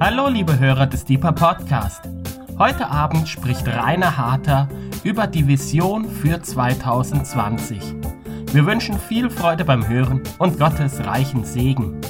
[0.00, 2.02] Hallo liebe Hörer des Deeper Podcast.
[2.56, 4.68] Heute Abend spricht Rainer Harter
[5.02, 7.82] über die Vision für 2020.
[8.52, 12.00] Wir wünschen viel Freude beim Hören und Gottes reichen Segen.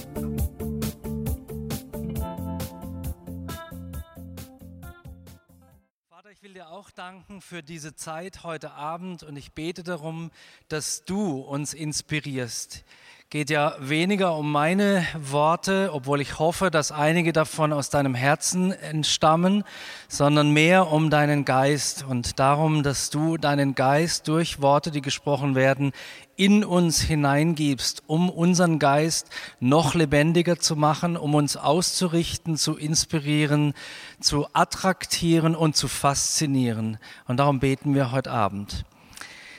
[6.10, 10.30] Vater, ich will dir auch danken für diese Zeit heute Abend und ich bete darum,
[10.68, 12.84] dass du uns inspirierst
[13.30, 18.72] geht ja weniger um meine Worte, obwohl ich hoffe, dass einige davon aus deinem Herzen
[18.72, 19.64] entstammen,
[20.08, 25.54] sondern mehr um deinen Geist und darum, dass du deinen Geist durch Worte, die gesprochen
[25.54, 25.92] werden,
[26.36, 29.28] in uns hineingibst, um unseren Geist
[29.60, 33.74] noch lebendiger zu machen, um uns auszurichten, zu inspirieren,
[34.20, 36.96] zu attraktieren und zu faszinieren.
[37.26, 38.86] Und darum beten wir heute Abend.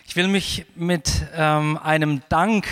[0.07, 2.65] Ich will mich mit ähm, einem Dank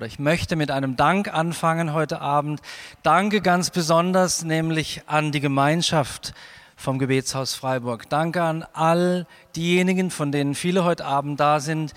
[0.00, 2.62] oder ich möchte mit einem Dank anfangen heute Abend.
[3.02, 6.32] Danke ganz besonders nämlich an die Gemeinschaft
[6.74, 8.08] vom Gebetshaus Freiburg.
[8.08, 9.26] Danke an all
[9.56, 11.92] diejenigen, von denen viele heute Abend da sind,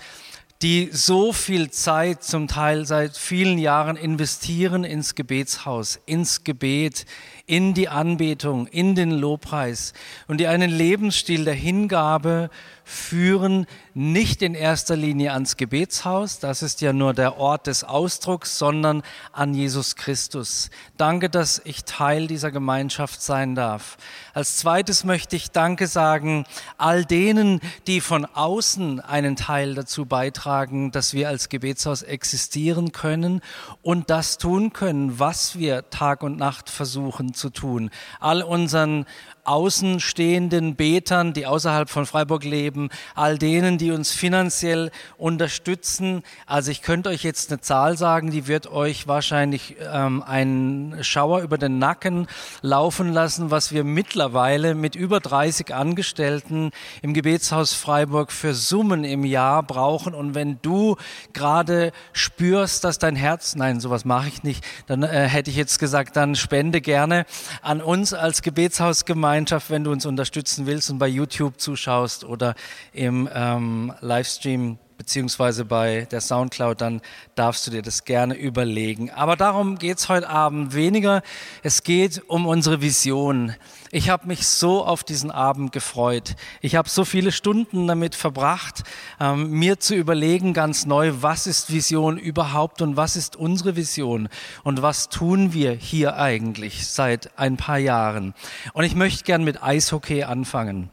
[0.60, 7.06] die so viel Zeit, zum Teil seit vielen Jahren investieren ins Gebetshaus, ins Gebet,
[7.46, 9.94] in die Anbetung, in den Lobpreis
[10.28, 12.50] und die einen Lebensstil der Hingabe
[12.84, 18.58] führen, nicht in erster Linie ans Gebetshaus, das ist ja nur der Ort des Ausdrucks,
[18.58, 20.70] sondern an Jesus Christus.
[20.96, 23.96] Danke, dass ich Teil dieser Gemeinschaft sein darf.
[24.34, 26.44] Als zweites möchte ich Danke sagen
[26.76, 33.40] all denen, die von außen einen Teil dazu beitragen, dass wir als Gebetshaus existieren können
[33.82, 37.90] und das tun können, was wir Tag und Nacht versuchen zu tun.
[38.20, 39.06] All unseren
[39.44, 46.22] außenstehenden Betern, die außerhalb von Freiburg leben, all denen, die uns finanziell unterstützen.
[46.46, 51.42] Also ich könnte euch jetzt eine Zahl sagen, die wird euch wahrscheinlich ähm, einen Schauer
[51.42, 52.26] über den Nacken
[52.62, 56.70] laufen lassen, was wir mittlerweile mit über 30 Angestellten
[57.02, 60.14] im Gebetshaus Freiburg für Summen im Jahr brauchen.
[60.14, 60.96] Und wenn du
[61.34, 65.78] gerade spürst, dass dein Herz, nein, sowas mache ich nicht, dann äh, hätte ich jetzt
[65.78, 67.26] gesagt, dann spende gerne
[67.60, 72.54] an uns als Gebetshausgemeinde Gemeinschaft, wenn du uns unterstützen willst und bei YouTube zuschaust oder
[72.92, 77.00] im ähm, Livestream beziehungsweise bei der Soundcloud, dann
[77.34, 79.10] darfst du dir das gerne überlegen.
[79.10, 81.22] Aber darum geht es heute Abend weniger.
[81.62, 83.54] Es geht um unsere Vision.
[83.90, 86.36] Ich habe mich so auf diesen Abend gefreut.
[86.60, 88.82] Ich habe so viele Stunden damit verbracht,
[89.20, 94.28] ähm, mir zu überlegen ganz neu, was ist Vision überhaupt und was ist unsere Vision
[94.62, 98.34] und was tun wir hier eigentlich seit ein paar Jahren.
[98.72, 100.90] Und ich möchte gern mit Eishockey anfangen.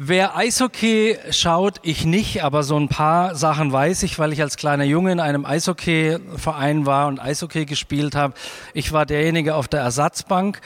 [0.00, 4.56] Wer Eishockey schaut, ich nicht, aber so ein paar Sachen weiß ich, weil ich als
[4.56, 8.32] kleiner Junge in einem Eishockeyverein war und Eishockey gespielt habe.
[8.74, 10.60] Ich war derjenige auf der Ersatzbank.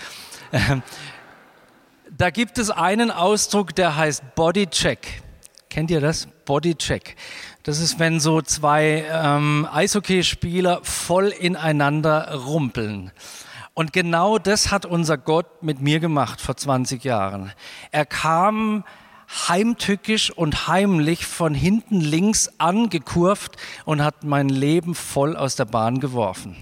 [2.10, 5.22] Da gibt es einen Ausdruck, der heißt Bodycheck.
[5.70, 6.28] Kennt ihr das?
[6.44, 7.16] Bodycheck.
[7.62, 13.12] Das ist, wenn so zwei ähm, Eishockeyspieler voll ineinander rumpeln.
[13.72, 17.50] Und genau das hat unser Gott mit mir gemacht vor 20 Jahren.
[17.92, 18.84] Er kam
[19.48, 26.00] heimtückisch und heimlich von hinten links angekurvt und hat mein Leben voll aus der Bahn
[26.00, 26.56] geworfen.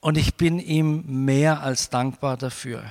[0.00, 2.82] Und ich bin ihm mehr als dankbar dafür.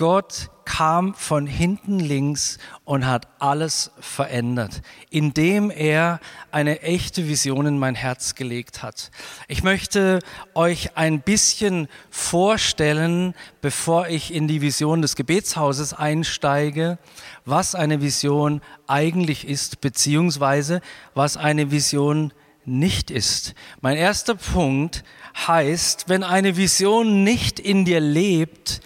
[0.00, 4.80] Gott kam von hinten links und hat alles verändert,
[5.10, 9.10] indem er eine echte Vision in mein Herz gelegt hat.
[9.46, 10.20] Ich möchte
[10.54, 16.96] euch ein bisschen vorstellen, bevor ich in die Vision des Gebetshauses einsteige,
[17.44, 20.80] was eine Vision eigentlich ist, beziehungsweise
[21.12, 22.32] was eine Vision
[22.64, 23.54] nicht ist.
[23.82, 25.04] Mein erster Punkt
[25.46, 28.80] heißt, wenn eine Vision nicht in dir lebt,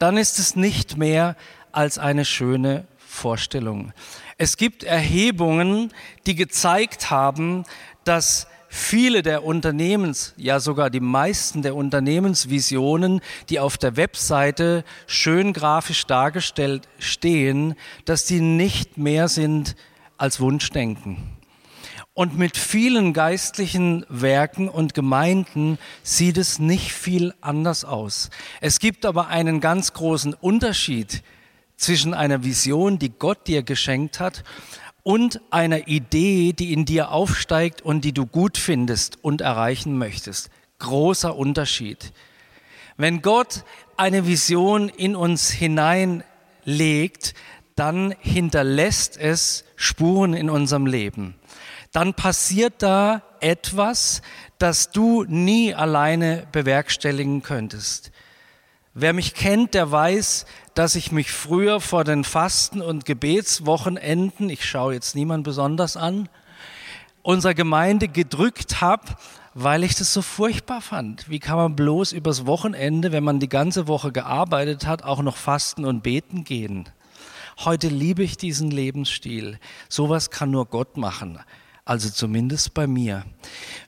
[0.00, 1.36] dann ist es nicht mehr
[1.70, 3.92] als eine schöne Vorstellung.
[4.38, 5.92] Es gibt Erhebungen,
[6.26, 7.64] die gezeigt haben,
[8.04, 13.20] dass viele der Unternehmens, ja sogar die meisten der Unternehmensvisionen,
[13.50, 17.74] die auf der Webseite schön grafisch dargestellt stehen,
[18.06, 19.76] dass die nicht mehr sind
[20.16, 21.39] als Wunschdenken.
[22.12, 28.30] Und mit vielen geistlichen Werken und Gemeinden sieht es nicht viel anders aus.
[28.60, 31.22] Es gibt aber einen ganz großen Unterschied
[31.76, 34.42] zwischen einer Vision, die Gott dir geschenkt hat,
[35.02, 40.50] und einer Idee, die in dir aufsteigt und die du gut findest und erreichen möchtest.
[40.78, 42.12] Großer Unterschied.
[42.96, 43.64] Wenn Gott
[43.96, 47.34] eine Vision in uns hineinlegt,
[47.76, 51.39] dann hinterlässt es Spuren in unserem Leben
[51.92, 54.22] dann passiert da etwas,
[54.58, 58.12] das du nie alleine bewerkstelligen könntest.
[58.92, 64.64] Wer mich kennt, der weiß, dass ich mich früher vor den Fasten- und Gebetswochenenden, ich
[64.64, 66.28] schaue jetzt niemand besonders an,
[67.22, 69.04] unserer Gemeinde gedrückt habe,
[69.54, 71.28] weil ich das so furchtbar fand.
[71.28, 75.36] Wie kann man bloß übers Wochenende, wenn man die ganze Woche gearbeitet hat, auch noch
[75.36, 76.88] fasten und beten gehen?
[77.58, 79.58] Heute liebe ich diesen Lebensstil.
[79.88, 81.40] Sowas kann nur Gott machen.
[81.90, 83.24] Also zumindest bei mir.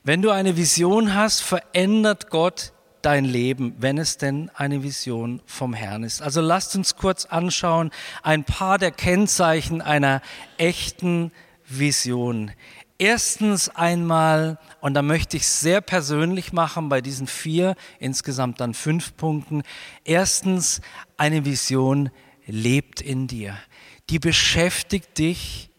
[0.03, 5.73] Wenn du eine Vision hast, verändert Gott dein Leben, wenn es denn eine Vision vom
[5.73, 6.21] Herrn ist.
[6.21, 7.91] Also lasst uns kurz anschauen
[8.21, 10.21] ein paar der Kennzeichen einer
[10.57, 11.31] echten
[11.65, 12.51] Vision.
[12.97, 18.73] Erstens einmal, und da möchte ich es sehr persönlich machen bei diesen vier, insgesamt dann
[18.73, 19.63] fünf Punkten.
[20.03, 20.81] Erstens,
[21.15, 22.09] eine Vision
[22.47, 23.57] lebt in dir.
[24.09, 25.69] Die beschäftigt dich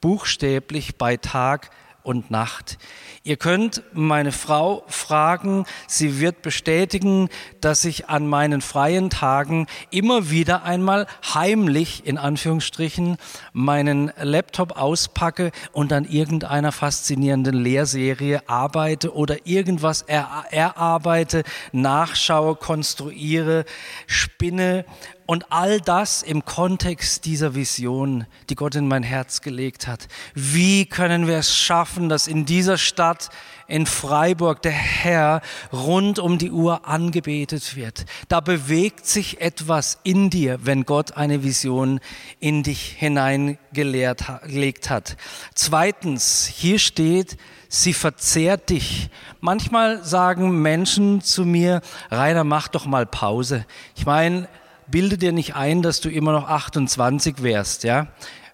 [0.00, 1.70] buchstäblich bei Tag
[2.06, 2.78] und Nacht.
[3.24, 7.28] Ihr könnt meine Frau fragen, sie wird bestätigen,
[7.60, 13.16] dass ich an meinen freien Tagen immer wieder einmal heimlich, in Anführungsstrichen,
[13.52, 23.64] meinen Laptop auspacke und an irgendeiner faszinierenden Lehrserie arbeite oder irgendwas erarbeite, nachschaue, konstruiere,
[24.06, 24.84] spinne
[25.26, 30.08] und all das im Kontext dieser Vision, die Gott in mein Herz gelegt hat.
[30.34, 33.28] Wie können wir es schaffen, dass in dieser Stadt,
[33.66, 35.42] in Freiburg, der Herr
[35.72, 38.06] rund um die Uhr angebetet wird?
[38.28, 41.98] Da bewegt sich etwas in dir, wenn Gott eine Vision
[42.38, 45.16] in dich hineingelegt hat.
[45.54, 47.36] Zweitens, hier steht,
[47.68, 49.10] sie verzehrt dich.
[49.40, 51.80] Manchmal sagen Menschen zu mir,
[52.12, 53.66] Rainer, mach doch mal Pause.
[53.96, 54.48] Ich meine,
[54.88, 58.08] bilde dir nicht ein, dass du immer noch 28 wärst, ja.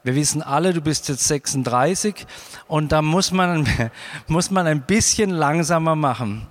[0.05, 2.27] Wir wissen alle, du bist jetzt 36
[2.67, 3.69] und da muss man,
[4.27, 6.49] muss man ein bisschen langsamer machen.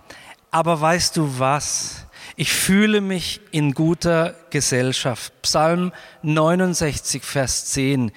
[0.51, 2.05] Aber weißt du was?
[2.37, 5.33] Ich fühle mich in guter Gesellschaft.
[5.41, 5.91] Psalm
[6.23, 8.11] 69, Vers 10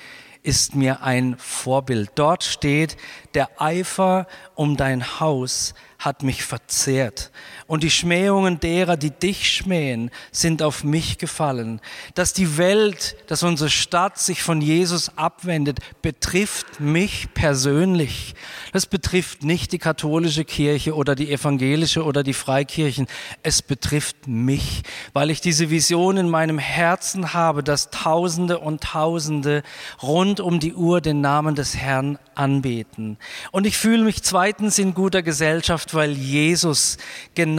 [0.45, 2.13] ist mir ein Vorbild.
[2.15, 2.97] Dort steht,
[3.35, 7.33] der Eifer um dein Haus hat mich verzehrt.
[7.67, 11.81] Und die Schmähungen derer, die dich schmähen, sind auf mich gefallen.
[12.15, 18.35] Dass die Welt, dass unsere Stadt sich von Jesus abwendet, betrifft mich persönlich.
[18.73, 23.07] Das betrifft nicht die katholische Kirche oder die evangelische oder die Freikirchen.
[23.43, 24.83] Es betrifft mich,
[25.15, 29.63] weil ich diese Vision in meinem Herzen habe, dass Tausende und Tausende
[30.03, 33.17] rund um die Uhr den Namen des Herrn anbeten.
[33.53, 36.99] Und ich fühle mich zweitens in guter Gesellschaft, weil Jesus
[37.35, 37.54] genau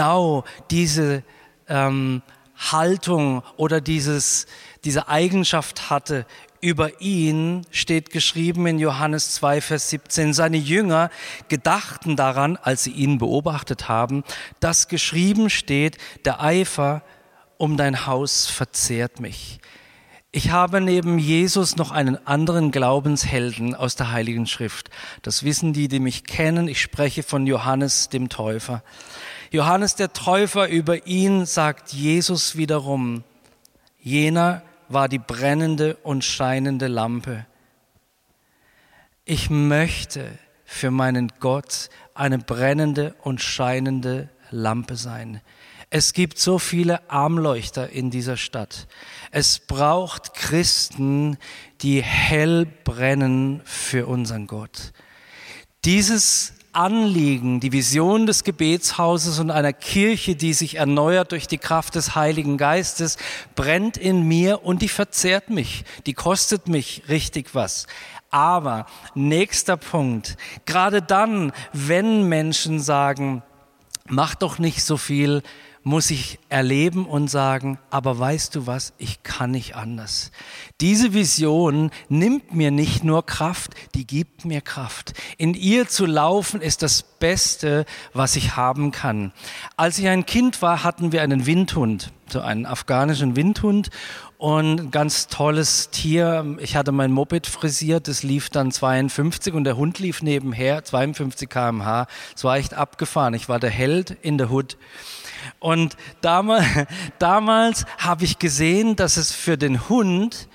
[0.69, 1.23] diese
[1.67, 2.21] ähm,
[2.57, 4.47] Haltung oder dieses,
[4.83, 6.25] diese Eigenschaft hatte.
[6.61, 11.11] Über ihn steht geschrieben in Johannes 2, Vers 17, seine Jünger
[11.47, 14.23] gedachten daran, als sie ihn beobachtet haben,
[14.59, 17.03] dass geschrieben steht, der Eifer
[17.57, 19.59] um dein Haus verzehrt mich.
[20.31, 24.89] Ich habe neben Jesus noch einen anderen Glaubenshelden aus der Heiligen Schrift.
[25.21, 26.67] Das wissen die, die mich kennen.
[26.67, 28.83] Ich spreche von Johannes dem Täufer.
[29.55, 33.23] Johannes der Täufer, über ihn sagt Jesus wiederum,
[34.01, 37.45] jener war die brennende und scheinende Lampe.
[39.23, 40.29] Ich möchte
[40.65, 45.39] für meinen Gott eine brennende und scheinende Lampe sein.
[45.89, 48.87] Es gibt so viele Armleuchter in dieser Stadt.
[49.31, 51.37] Es braucht Christen,
[51.79, 54.91] die hell brennen für unseren Gott.
[55.85, 61.95] Dieses Anliegen, die Vision des Gebetshauses und einer Kirche, die sich erneuert durch die Kraft
[61.95, 63.17] des Heiligen Geistes,
[63.55, 67.87] brennt in mir und die verzehrt mich, die kostet mich richtig was.
[68.29, 73.43] Aber nächster Punkt, gerade dann, wenn Menschen sagen,
[74.07, 75.41] mach doch nicht so viel,
[75.85, 80.31] muss ich erleben und sagen, aber weißt du was, ich kann nicht anders.
[80.81, 85.13] Diese Vision nimmt mir nicht nur Kraft, die gibt mir Kraft.
[85.37, 89.31] In ihr zu laufen ist das Beste, was ich haben kann.
[89.77, 93.91] Als ich ein Kind war, hatten wir einen Windhund, so einen afghanischen Windhund
[94.37, 96.57] und ganz tolles Tier.
[96.59, 101.49] Ich hatte mein Moped frisiert, das lief dann 52 und der Hund lief nebenher, 52
[101.49, 102.07] kmh.
[102.35, 103.33] Es war echt abgefahren.
[103.33, 104.77] Ich war der Held in der Hood.
[105.59, 106.65] Und damals,
[107.19, 110.49] damals habe ich gesehen, dass es für den Hund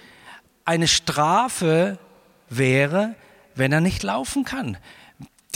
[0.65, 1.99] eine Strafe
[2.49, 3.15] wäre,
[3.55, 4.77] wenn er nicht laufen kann.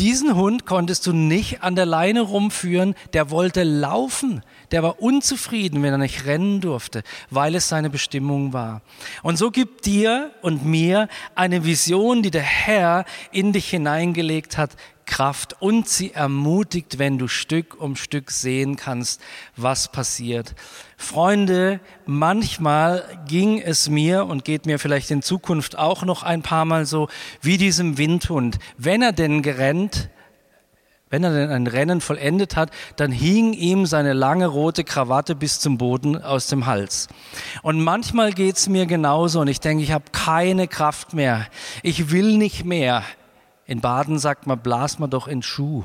[0.00, 4.42] Diesen Hund konntest du nicht an der Leine rumführen, der wollte laufen.
[4.72, 8.82] Der war unzufrieden, wenn er nicht rennen durfte, weil es seine Bestimmung war.
[9.22, 14.72] Und so gibt dir und mir eine Vision, die der Herr in dich hineingelegt hat,
[15.06, 19.20] Kraft und sie ermutigt, wenn du Stück um Stück sehen kannst,
[19.56, 20.54] was passiert.
[20.96, 26.64] Freunde, manchmal ging es mir und geht mir vielleicht in Zukunft auch noch ein paar
[26.64, 27.08] Mal so
[27.40, 28.58] wie diesem Windhund.
[28.76, 30.08] Wenn er denn gerennt,
[31.14, 35.60] wenn er denn ein Rennen vollendet hat, dann hing ihm seine lange rote Krawatte bis
[35.60, 37.06] zum Boden aus dem Hals.
[37.62, 41.46] Und manchmal geht's mir genauso und ich denke, ich habe keine Kraft mehr.
[41.84, 43.04] Ich will nicht mehr.
[43.66, 45.84] In Baden sagt man, blas mal doch in Schuh.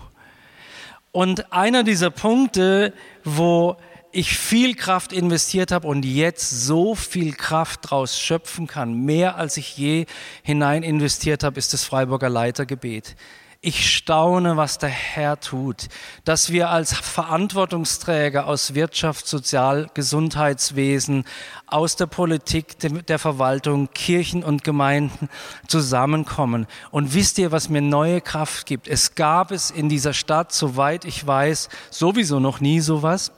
[1.12, 2.94] Und einer dieser Punkte,
[3.24, 3.78] wo
[4.12, 9.58] ich viel Kraft investiert habe und jetzt so viel Kraft draus schöpfen kann, mehr als
[9.58, 10.06] ich je
[10.44, 13.16] hinein investiert habe, ist das Freiburger Leitergebet.
[13.62, 15.90] Ich staune, was der Herr tut,
[16.24, 21.26] dass wir als Verantwortungsträger aus Wirtschaft, Sozial, Gesundheitswesen,
[21.68, 25.28] aus der Politik, der Verwaltung, Kirchen und Gemeinden
[25.68, 26.68] zusammenkommen.
[26.90, 28.88] Und wisst ihr, was mir neue Kraft gibt?
[28.88, 33.34] Es gab es in dieser Stadt, soweit ich weiß, sowieso noch nie sowas.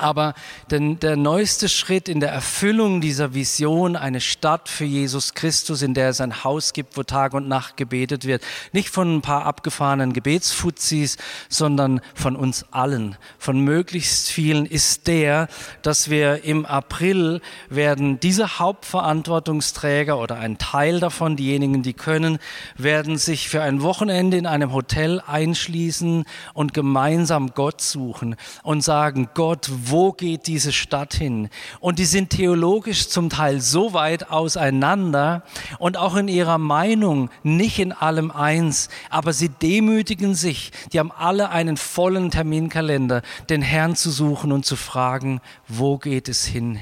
[0.00, 0.34] Aber
[0.70, 5.94] denn der neueste Schritt in der Erfüllung dieser Vision, eine Stadt für Jesus Christus, in
[5.94, 8.42] der es ein Haus gibt, wo Tag und Nacht gebetet wird,
[8.72, 11.16] nicht von ein paar abgefahrenen Gebetsfuzis,
[11.48, 15.48] sondern von uns allen, von möglichst vielen, ist der,
[15.82, 22.38] dass wir im April werden diese Hauptverantwortungsträger oder ein Teil davon, diejenigen, die können,
[22.76, 29.28] werden sich für ein Wochenende in einem Hotel einschließen und gemeinsam Gott suchen und sagen,
[29.34, 31.48] Gott, wo geht diese Stadt hin?
[31.80, 35.42] Und die sind theologisch zum Teil so weit auseinander
[35.78, 40.72] und auch in ihrer Meinung nicht in allem eins, aber sie demütigen sich.
[40.92, 46.28] Die haben alle einen vollen Terminkalender, den Herrn zu suchen und zu fragen, wo geht
[46.28, 46.78] es hin?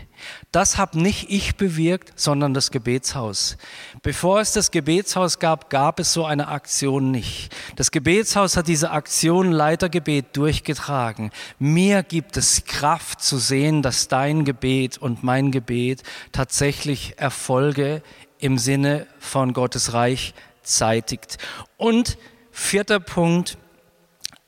[0.52, 3.56] Das habe nicht ich bewirkt, sondern das Gebetshaus.
[4.02, 7.54] Bevor es das Gebetshaus gab, gab es so eine Aktion nicht.
[7.76, 11.30] Das Gebetshaus hat diese Aktion Leitergebet durchgetragen.
[11.58, 18.02] Mir gibt es Kraft zu sehen, dass dein Gebet und mein Gebet tatsächlich Erfolge
[18.38, 21.38] im Sinne von Gottes Reich zeitigt.
[21.76, 22.18] Und
[22.50, 23.58] vierter Punkt,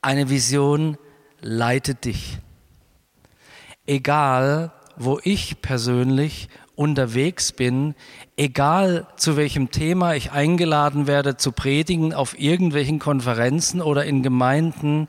[0.03, 0.97] eine Vision
[1.41, 2.39] leitet dich.
[3.87, 4.73] Egal,
[5.03, 7.95] wo ich persönlich unterwegs bin,
[8.37, 15.09] egal zu welchem Thema ich eingeladen werde zu predigen auf irgendwelchen Konferenzen oder in Gemeinden,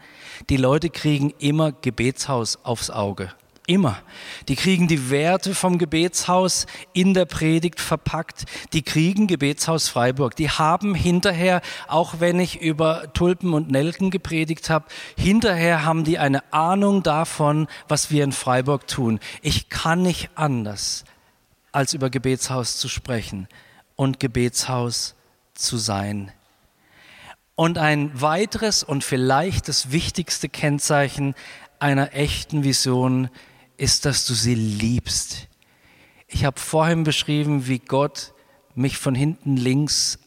[0.49, 3.33] die Leute kriegen immer Gebetshaus aufs Auge.
[3.67, 4.01] Immer.
[4.47, 8.45] Die kriegen die Werte vom Gebetshaus in der Predigt verpackt.
[8.73, 10.35] Die kriegen Gebetshaus Freiburg.
[10.35, 16.17] Die haben hinterher, auch wenn ich über Tulpen und Nelken gepredigt habe, hinterher haben die
[16.17, 19.19] eine Ahnung davon, was wir in Freiburg tun.
[19.43, 21.03] Ich kann nicht anders,
[21.71, 23.47] als über Gebetshaus zu sprechen
[23.95, 25.13] und Gebetshaus
[25.53, 26.31] zu sein.
[27.53, 31.35] Und ein weiteres und vielleicht das wichtigste Kennzeichen
[31.77, 33.50] einer echten Vision ist,
[34.05, 35.47] dass du sie liebst.
[36.27, 38.33] Ich habe vorhin beschrieben, wie Gott
[38.75, 40.19] mich von hinten links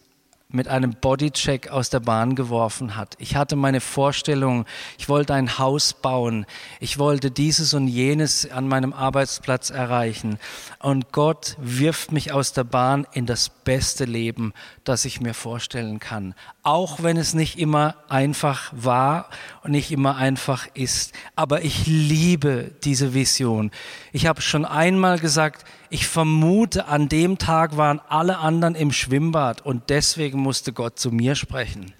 [0.48, 3.14] mit einem Bodycheck aus der Bahn geworfen hat.
[3.18, 4.66] Ich hatte meine Vorstellung,
[4.98, 6.46] ich wollte ein Haus bauen,
[6.80, 10.38] ich wollte dieses und jenes an meinem Arbeitsplatz erreichen.
[10.80, 14.52] Und Gott wirft mich aus der Bahn in das beste Leben,
[14.84, 16.34] das ich mir vorstellen kann.
[16.62, 19.28] Auch wenn es nicht immer einfach war
[19.62, 21.12] und nicht immer einfach ist.
[21.36, 23.70] Aber ich liebe diese Vision.
[24.12, 29.62] Ich habe schon einmal gesagt, ich vermute, an dem Tag waren alle anderen im Schwimmbad
[29.62, 31.92] und deswegen musste Gott zu mir sprechen.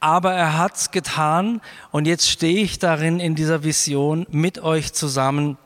[0.00, 1.60] Aber er hat's getan
[1.90, 5.56] und jetzt stehe ich darin in dieser Vision mit euch zusammen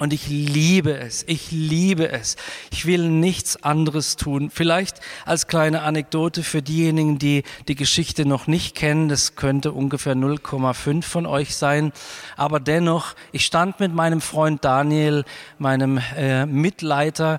[0.00, 2.36] und ich liebe es, ich liebe es.
[2.70, 4.50] Ich will nichts anderes tun.
[4.50, 10.14] Vielleicht als kleine Anekdote für diejenigen, die die Geschichte noch nicht kennen, das könnte ungefähr
[10.14, 11.92] 0,5 von euch sein.
[12.38, 15.24] Aber dennoch, ich stand mit meinem Freund Daniel,
[15.58, 17.38] meinem äh, Mitleiter,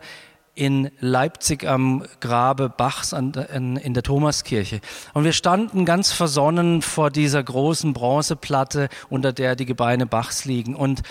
[0.62, 4.80] in Leipzig am Grabe Bachs an, in, in der Thomaskirche.
[5.15, 10.75] Und wir standen ganz versonnen vor dieser großen Bronzeplatte, unter der die Gebeine Bachs liegen
[10.75, 11.01] und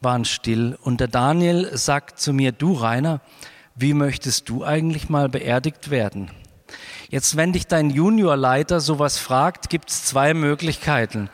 [0.00, 0.78] waren still.
[0.80, 3.20] Und der Daniel sagt zu mir, du Rainer,
[3.74, 6.30] wie möchtest du eigentlich mal beerdigt werden?
[7.10, 11.28] Jetzt, wenn dich dein Juniorleiter sowas fragt, gibt es zwei Möglichkeiten.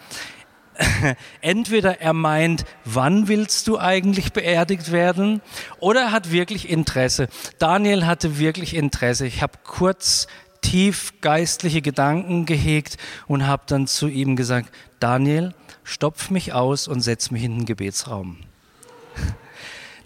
[1.40, 5.40] entweder er meint, wann willst du eigentlich beerdigt werden,
[5.78, 7.28] oder er hat wirklich Interesse.
[7.58, 9.26] Daniel hatte wirklich Interesse.
[9.26, 10.26] Ich habe kurz
[10.60, 12.96] tief geistliche Gedanken gehegt
[13.26, 17.64] und habe dann zu ihm gesagt, Daniel, stopf mich aus und setz mich in den
[17.66, 18.38] Gebetsraum.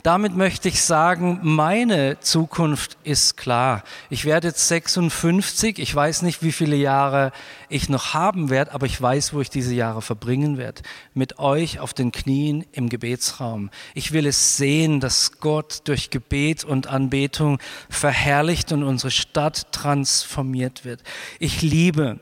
[0.04, 3.82] Damit möchte ich sagen, meine Zukunft ist klar.
[4.11, 5.78] Ich werde jetzt 56.
[5.78, 7.32] Ich weiß nicht, wie viele Jahre
[7.70, 10.82] ich noch haben werde, aber ich weiß, wo ich diese Jahre verbringen werde.
[11.14, 13.70] Mit euch auf den Knien im Gebetsraum.
[13.94, 17.58] Ich will es sehen, dass Gott durch Gebet und Anbetung
[17.88, 21.02] verherrlicht und unsere Stadt transformiert wird.
[21.38, 22.20] Ich liebe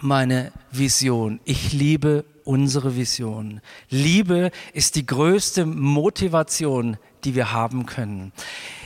[0.00, 1.40] meine Vision.
[1.44, 3.60] Ich liebe unsere Vision.
[3.88, 8.32] Liebe ist die größte Motivation, die wir haben können.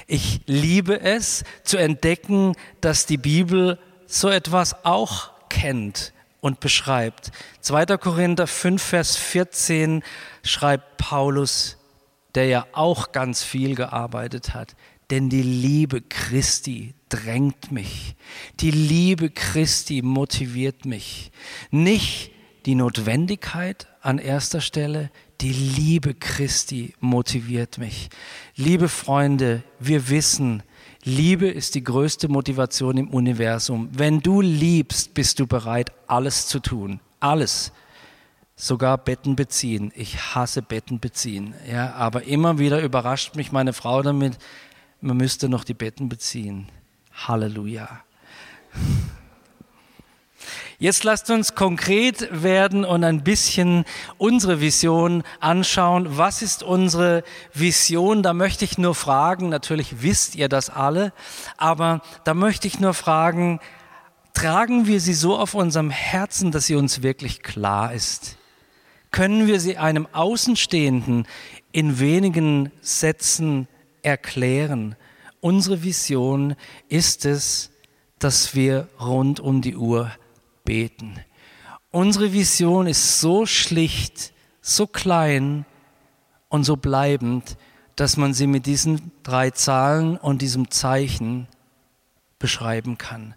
[0.06, 7.32] Ich liebe es zu entdecken, dass die Bibel so etwas auch kennt und beschreibt.
[7.60, 7.96] 2.
[7.96, 10.02] Korinther 5, Vers 14
[10.42, 11.76] schreibt Paulus,
[12.34, 14.76] der ja auch ganz viel gearbeitet hat,
[15.10, 18.14] denn die Liebe Christi drängt mich.
[18.60, 21.30] Die Liebe Christi motiviert mich.
[21.70, 22.32] Nicht
[22.66, 28.10] die Notwendigkeit an erster Stelle, die Liebe Christi motiviert mich.
[28.56, 30.64] Liebe Freunde, wir wissen,
[31.04, 33.88] Liebe ist die größte Motivation im Universum.
[33.92, 36.98] Wenn du liebst, bist du bereit, alles zu tun.
[37.20, 37.70] Alles.
[38.56, 39.92] Sogar Betten beziehen.
[39.94, 41.54] Ich hasse Betten beziehen.
[41.70, 44.38] Ja, aber immer wieder überrascht mich meine Frau damit,
[45.00, 46.68] man müsste noch die Betten beziehen.
[47.12, 48.00] Halleluja.
[50.78, 53.86] Jetzt lasst uns konkret werden und ein bisschen
[54.18, 56.18] unsere Vision anschauen.
[56.18, 58.22] Was ist unsere Vision?
[58.22, 61.14] Da möchte ich nur fragen, natürlich wisst ihr das alle,
[61.56, 63.58] aber da möchte ich nur fragen,
[64.34, 68.36] tragen wir sie so auf unserem Herzen, dass sie uns wirklich klar ist?
[69.10, 71.26] Können wir sie einem Außenstehenden
[71.72, 73.66] in wenigen Sätzen
[74.02, 74.94] erklären?
[75.40, 76.54] Unsere Vision
[76.90, 77.70] ist es,
[78.18, 80.10] dass wir rund um die Uhr
[80.66, 81.18] beten.
[81.90, 85.64] Unsere Vision ist so schlicht, so klein
[86.50, 87.56] und so bleibend,
[87.94, 91.48] dass man sie mit diesen drei Zahlen und diesem Zeichen
[92.38, 93.34] beschreiben kann.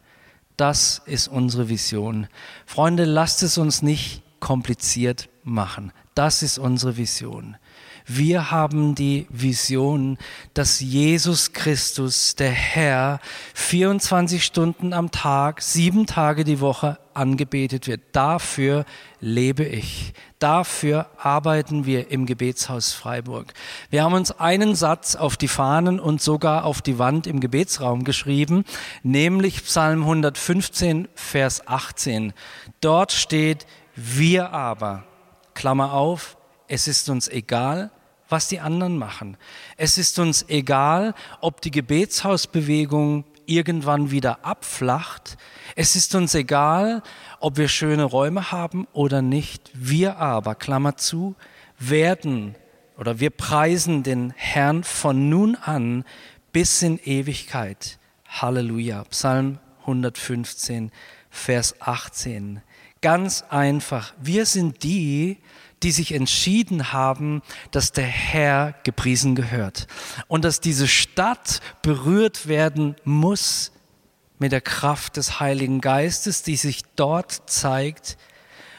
[0.57, 2.27] Das ist unsere Vision.
[2.65, 5.93] Freunde, lasst es uns nicht kompliziert machen.
[6.15, 7.55] Das ist unsere Vision.
[8.11, 10.17] Wir haben die Vision,
[10.55, 13.19] dass Jesus Christus, der Herr,
[13.53, 18.01] 24 Stunden am Tag, sieben Tage die Woche angebetet wird.
[18.13, 18.85] Dafür
[19.21, 20.13] lebe ich.
[20.39, 23.53] Dafür arbeiten wir im Gebetshaus Freiburg.
[23.91, 28.05] Wir haben uns einen Satz auf die Fahnen und sogar auf die Wand im Gebetsraum
[28.05, 28.65] geschrieben,
[29.03, 32.33] nämlich Psalm 115, Vers 18.
[32.81, 35.03] Dort steht, wir aber,
[35.53, 37.91] Klammer auf, es ist uns egal,
[38.29, 39.37] was die anderen machen.
[39.75, 45.37] Es ist uns egal, ob die Gebetshausbewegung irgendwann wieder abflacht.
[45.75, 47.01] Es ist uns egal,
[47.39, 49.71] ob wir schöne Räume haben oder nicht.
[49.73, 51.35] Wir aber, Klammer zu,
[51.79, 52.55] werden
[52.97, 56.03] oder wir preisen den Herrn von nun an
[56.51, 57.97] bis in Ewigkeit.
[58.27, 59.05] Halleluja.
[59.05, 60.91] Psalm 115,
[61.29, 62.61] Vers 18.
[63.01, 64.13] Ganz einfach.
[64.21, 65.37] Wir sind die,
[65.91, 69.87] sich entschieden haben, dass der Herr gepriesen gehört
[70.27, 73.71] und dass diese Stadt berührt werden muss
[74.39, 78.17] mit der Kraft des Heiligen Geistes, die sich dort zeigt,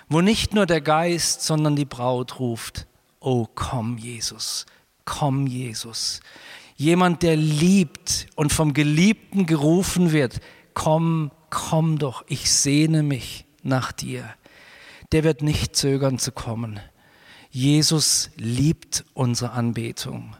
[0.08, 2.86] wo nicht nur der Geist, sondern die Braut ruft,
[3.20, 4.66] oh komm Jesus,
[5.04, 6.20] komm Jesus.
[6.76, 10.40] Jemand, der liebt und vom Geliebten gerufen wird,
[10.72, 14.24] komm, komm doch, ich sehne mich nach dir.
[15.12, 16.80] Der wird nicht zögern zu kommen.
[17.50, 20.36] Jesus liebt unsere Anbetung.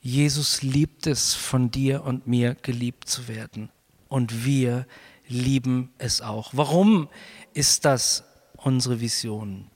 [0.00, 3.70] Jesus liebt es, von dir und mir geliebt zu werden.
[4.08, 4.86] Und wir
[5.26, 6.50] lieben es auch.
[6.52, 7.08] Warum
[7.52, 8.24] ist das
[8.56, 9.70] unsere Vision?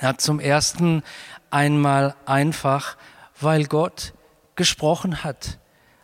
[0.00, 1.02] Ja, zum ersten
[1.50, 2.96] einmal einfach,
[3.40, 4.14] weil Gott
[4.54, 5.58] gesprochen hat.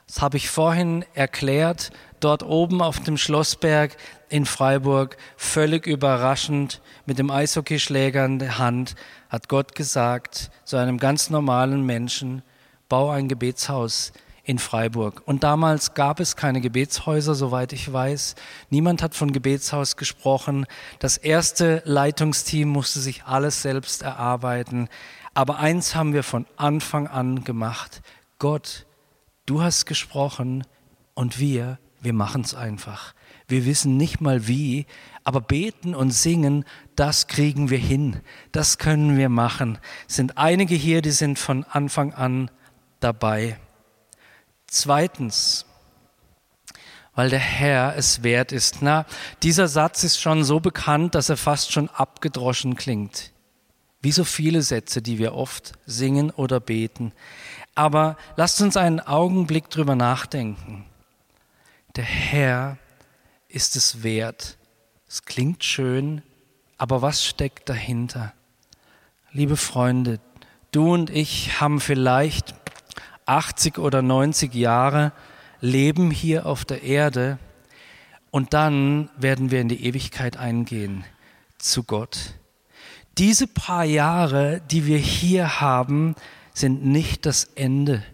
[0.07, 3.96] Das habe ich vorhin erklärt, dort oben auf dem Schlossberg
[4.28, 8.94] in Freiburg, völlig überraschend, mit dem Eishockeyschläger in der Hand,
[9.28, 12.42] hat Gott gesagt zu einem ganz normalen Menschen,
[12.88, 14.12] bau ein Gebetshaus
[14.48, 15.22] in Freiburg.
[15.26, 18.34] Und damals gab es keine Gebetshäuser, soweit ich weiß.
[18.70, 20.64] Niemand hat von Gebetshaus gesprochen.
[21.00, 24.88] Das erste Leitungsteam musste sich alles selbst erarbeiten.
[25.34, 28.00] Aber eins haben wir von Anfang an gemacht.
[28.38, 28.86] Gott,
[29.44, 30.64] du hast gesprochen
[31.12, 33.12] und wir, wir machen es einfach.
[33.48, 34.87] Wir wissen nicht mal wie,
[35.24, 36.64] aber beten und singen,
[36.96, 38.20] das kriegen wir hin.
[38.52, 39.78] Das können wir machen.
[40.06, 42.50] Es sind einige hier, die sind von Anfang an
[43.00, 43.58] dabei.
[44.66, 45.64] Zweitens,
[47.14, 48.82] weil der Herr es wert ist.
[48.82, 49.06] Na,
[49.42, 53.32] dieser Satz ist schon so bekannt, dass er fast schon abgedroschen klingt.
[54.00, 57.12] Wie so viele Sätze, die wir oft singen oder beten.
[57.74, 60.84] Aber lasst uns einen Augenblick drüber nachdenken.
[61.96, 62.78] Der Herr
[63.48, 64.58] ist es wert.
[65.08, 66.22] Es klingt schön,
[66.76, 68.34] aber was steckt dahinter?
[69.32, 70.20] Liebe Freunde,
[70.70, 72.54] du und ich haben vielleicht
[73.26, 75.12] 80 oder 90 Jahre
[75.61, 77.38] Leben hier auf der Erde
[78.30, 81.04] und dann werden wir in die Ewigkeit eingehen
[81.58, 82.34] zu Gott.
[83.16, 86.14] Diese paar Jahre, die wir hier haben,
[86.54, 88.04] sind nicht das Ende.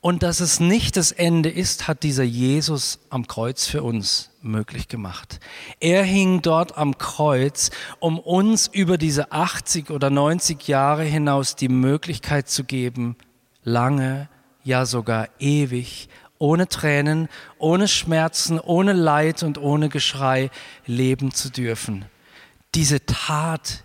[0.00, 4.88] Und dass es nicht das Ende ist, hat dieser Jesus am Kreuz für uns möglich
[4.88, 5.40] gemacht.
[5.78, 11.68] Er hing dort am Kreuz, um uns über diese 80 oder 90 Jahre hinaus die
[11.68, 13.16] Möglichkeit zu geben,
[13.62, 14.30] lange,
[14.64, 16.08] ja sogar ewig,
[16.38, 20.50] ohne Tränen, ohne Schmerzen, ohne Leid und ohne Geschrei
[20.86, 22.06] leben zu dürfen.
[22.74, 23.84] Diese Tat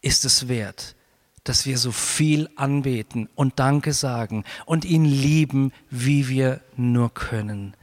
[0.00, 0.96] ist es wert
[1.44, 7.76] dass wir so viel anbeten und Danke sagen und ihn lieben, wie wir nur können.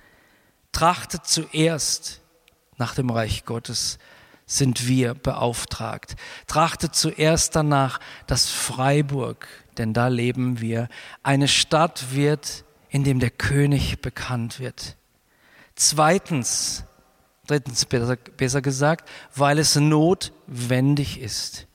[0.72, 2.22] Trachtet zuerst
[2.78, 4.00] nach dem Reich Gottes,
[4.46, 6.16] sind wir beauftragt.
[6.48, 10.90] Trachtet zuerst danach, dass Freiburg, denn da leben wir,
[11.22, 14.98] eine Stadt wird, in dem der König bekannt wird.
[15.76, 16.84] Zweitens,
[17.46, 21.68] drittens besser, besser gesagt, weil es notwendig ist.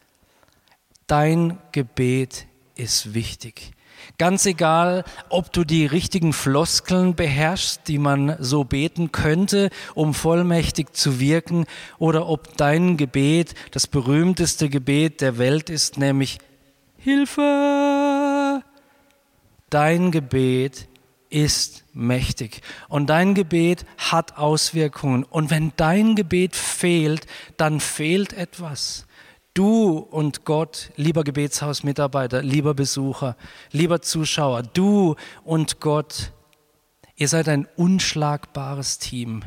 [1.06, 3.72] Dein Gebet ist wichtig.
[4.18, 10.92] Ganz egal, ob du die richtigen Floskeln beherrschst, die man so beten könnte, um vollmächtig
[10.92, 11.66] zu wirken,
[11.98, 16.38] oder ob dein Gebet das berühmteste Gebet der Welt ist, nämlich
[16.98, 18.62] Hilfe.
[19.68, 20.88] Dein Gebet
[21.28, 25.24] ist mächtig und dein Gebet hat Auswirkungen.
[25.24, 29.03] Und wenn dein Gebet fehlt, dann fehlt etwas.
[29.54, 33.36] Du und Gott, lieber Gebetshausmitarbeiter, lieber Besucher,
[33.70, 35.14] lieber Zuschauer, du
[35.44, 36.32] und Gott,
[37.14, 39.44] ihr seid ein unschlagbares Team,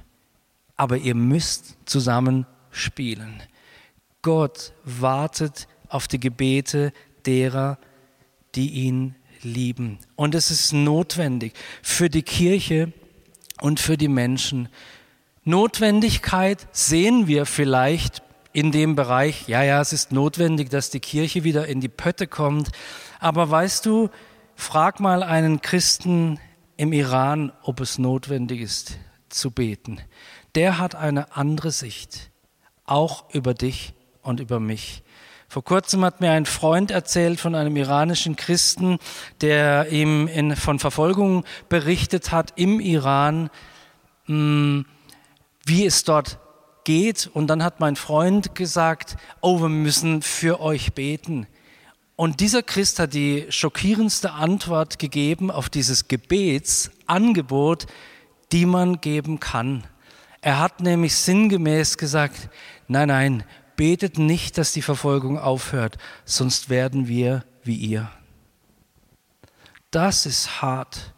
[0.77, 3.43] aber ihr müsst zusammen spielen.
[4.21, 6.93] Gott wartet auf die Gebete
[7.25, 7.77] derer,
[8.55, 9.99] die ihn lieben.
[10.15, 12.93] Und es ist notwendig für die Kirche
[13.59, 14.69] und für die Menschen.
[15.43, 18.21] Notwendigkeit sehen wir vielleicht
[18.53, 22.27] in dem Bereich, ja, ja, es ist notwendig, dass die Kirche wieder in die Pötte
[22.27, 22.69] kommt.
[23.19, 24.09] Aber weißt du,
[24.55, 26.39] frag mal einen Christen
[26.75, 28.97] im Iran, ob es notwendig ist
[29.29, 29.99] zu beten.
[30.55, 32.31] Der hat eine andere Sicht,
[32.85, 35.03] auch über dich und über mich.
[35.49, 38.97] Vor kurzem hat mir ein Freund erzählt von einem iranischen Christen,
[39.39, 43.49] der ihm in, von Verfolgung berichtet hat im Iran,
[44.25, 44.85] hm,
[45.65, 46.39] wie es dort
[46.87, 47.29] geht.
[47.33, 51.45] Und dann hat mein Freund gesagt, oh, wir müssen für euch beten.
[52.15, 57.87] Und dieser Christ hat die schockierendste Antwort gegeben auf dieses Gebetsangebot,
[58.53, 59.83] die man geben kann.
[60.39, 62.49] Er hat nämlich sinngemäß gesagt,
[62.87, 63.43] nein, nein,
[63.75, 68.09] betet nicht, dass die Verfolgung aufhört, sonst werden wir wie ihr.
[69.91, 71.13] Das ist hart.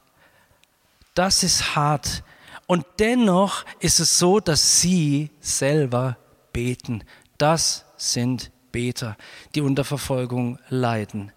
[1.14, 2.24] Das ist hart.
[2.70, 6.18] Und dennoch ist es so, dass sie selber
[6.54, 7.04] beten.
[7.40, 9.18] Das sind Beter,
[9.56, 11.32] die unter Verfolgung leiden.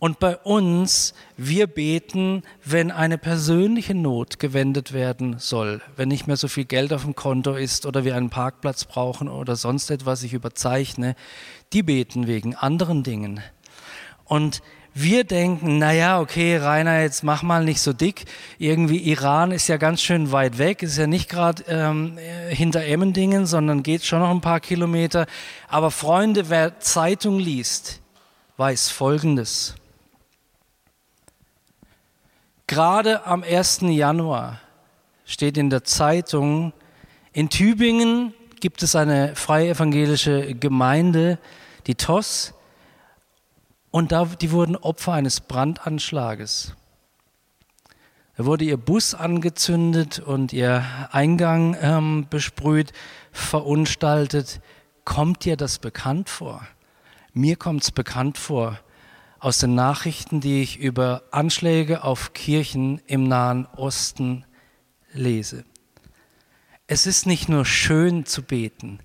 [0.00, 6.36] Und bei uns, wir beten, wenn eine persönliche Not gewendet werden soll, wenn nicht mehr
[6.36, 10.24] so viel Geld auf dem Konto ist oder wir einen Parkplatz brauchen oder sonst etwas,
[10.24, 11.14] ich überzeichne,
[11.72, 13.38] die beten wegen anderen Dingen.
[14.24, 14.60] Und
[14.96, 18.26] wir denken, naja, okay, Rainer, jetzt mach mal nicht so dick.
[18.58, 22.16] Irgendwie Iran ist ja ganz schön weit weg, ist ja nicht gerade ähm,
[22.48, 25.26] hinter Emmendingen, sondern geht schon noch ein paar Kilometer.
[25.66, 28.00] Aber Freunde, wer Zeitung liest,
[28.56, 29.74] weiß Folgendes.
[32.68, 33.80] Gerade am 1.
[33.82, 34.60] Januar
[35.24, 36.72] steht in der Zeitung,
[37.32, 41.38] in Tübingen gibt es eine freie evangelische Gemeinde,
[41.88, 42.53] die TOS,
[43.94, 46.74] und da, die wurden Opfer eines Brandanschlages.
[48.36, 52.92] Da wurde ihr Bus angezündet und ihr Eingang ähm, besprüht,
[53.30, 54.60] verunstaltet.
[55.04, 56.66] Kommt dir das bekannt vor?
[57.34, 58.80] Mir kommt es bekannt vor
[59.38, 64.44] aus den Nachrichten, die ich über Anschläge auf Kirchen im Nahen Osten
[65.12, 65.64] lese.
[66.88, 68.98] Es ist nicht nur schön zu beten,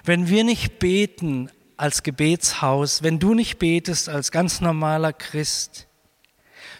[0.04, 5.86] Wenn wir nicht beten als Gebetshaus, wenn du nicht betest als ganz normaler Christ,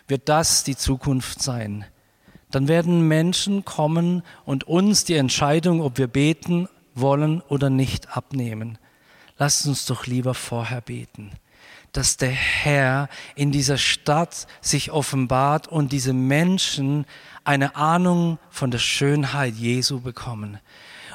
[0.06, 1.84] wird das die Zukunft sein.
[2.50, 8.78] Dann werden Menschen kommen und uns die Entscheidung, ob wir beten wollen oder nicht, abnehmen.
[9.38, 11.32] Lasst uns doch lieber vorher beten
[11.92, 17.06] dass der Herr in dieser Stadt sich offenbart und diese Menschen
[17.44, 20.58] eine Ahnung von der Schönheit Jesu bekommen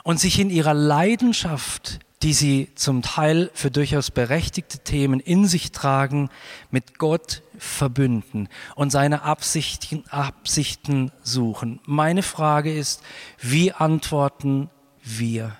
[0.03, 5.71] und sich in ihrer Leidenschaft, die sie zum Teil für durchaus berechtigte Themen in sich
[5.71, 6.29] tragen,
[6.71, 11.79] mit Gott verbünden und seine Absichten, Absichten suchen.
[11.86, 13.03] Meine Frage ist,
[13.39, 14.69] wie antworten
[15.03, 15.55] wir?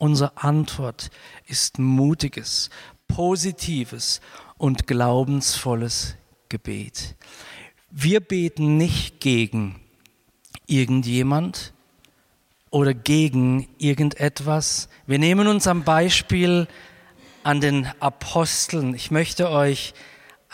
[0.00, 1.10] Unsere Antwort
[1.46, 2.70] ist mutiges,
[3.06, 4.22] positives
[4.56, 6.16] und glaubensvolles
[6.48, 7.16] Gebet.
[7.90, 9.78] Wir beten nicht gegen
[10.66, 11.74] irgendjemand
[12.70, 14.88] oder gegen irgendetwas.
[15.06, 16.66] Wir nehmen uns am Beispiel
[17.42, 18.94] an den Aposteln.
[18.94, 19.92] Ich möchte euch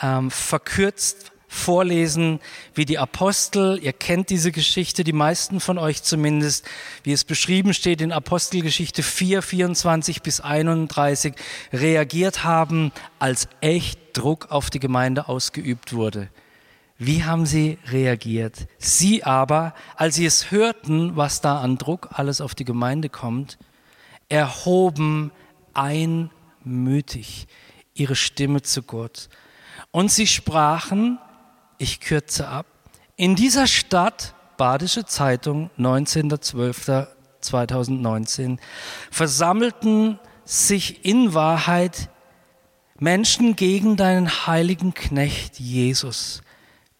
[0.03, 2.41] ähm, verkürzt vorlesen,
[2.75, 6.67] wie die Apostel, ihr kennt diese Geschichte, die meisten von euch zumindest,
[7.03, 11.35] wie es beschrieben steht in Apostelgeschichte 4, 24 bis 31,
[11.73, 16.29] reagiert haben, als echt Druck auf die Gemeinde ausgeübt wurde.
[16.99, 18.69] Wie haben sie reagiert?
[18.79, 23.59] Sie aber, als sie es hörten, was da an Druck alles auf die Gemeinde kommt,
[24.29, 25.31] erhoben
[25.75, 27.47] einmütig
[27.95, 29.29] ihre Stimme zu Gott.
[29.91, 31.19] Und sie sprachen,
[31.79, 32.67] ich kürze ab.
[33.17, 38.59] In dieser Stadt, Badische Zeitung, 19.12.2019,
[39.11, 42.09] versammelten sich in Wahrheit
[42.99, 46.41] Menschen gegen deinen heiligen Knecht Jesus,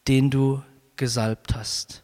[0.09, 0.63] den du
[0.97, 2.03] gesalbt hast.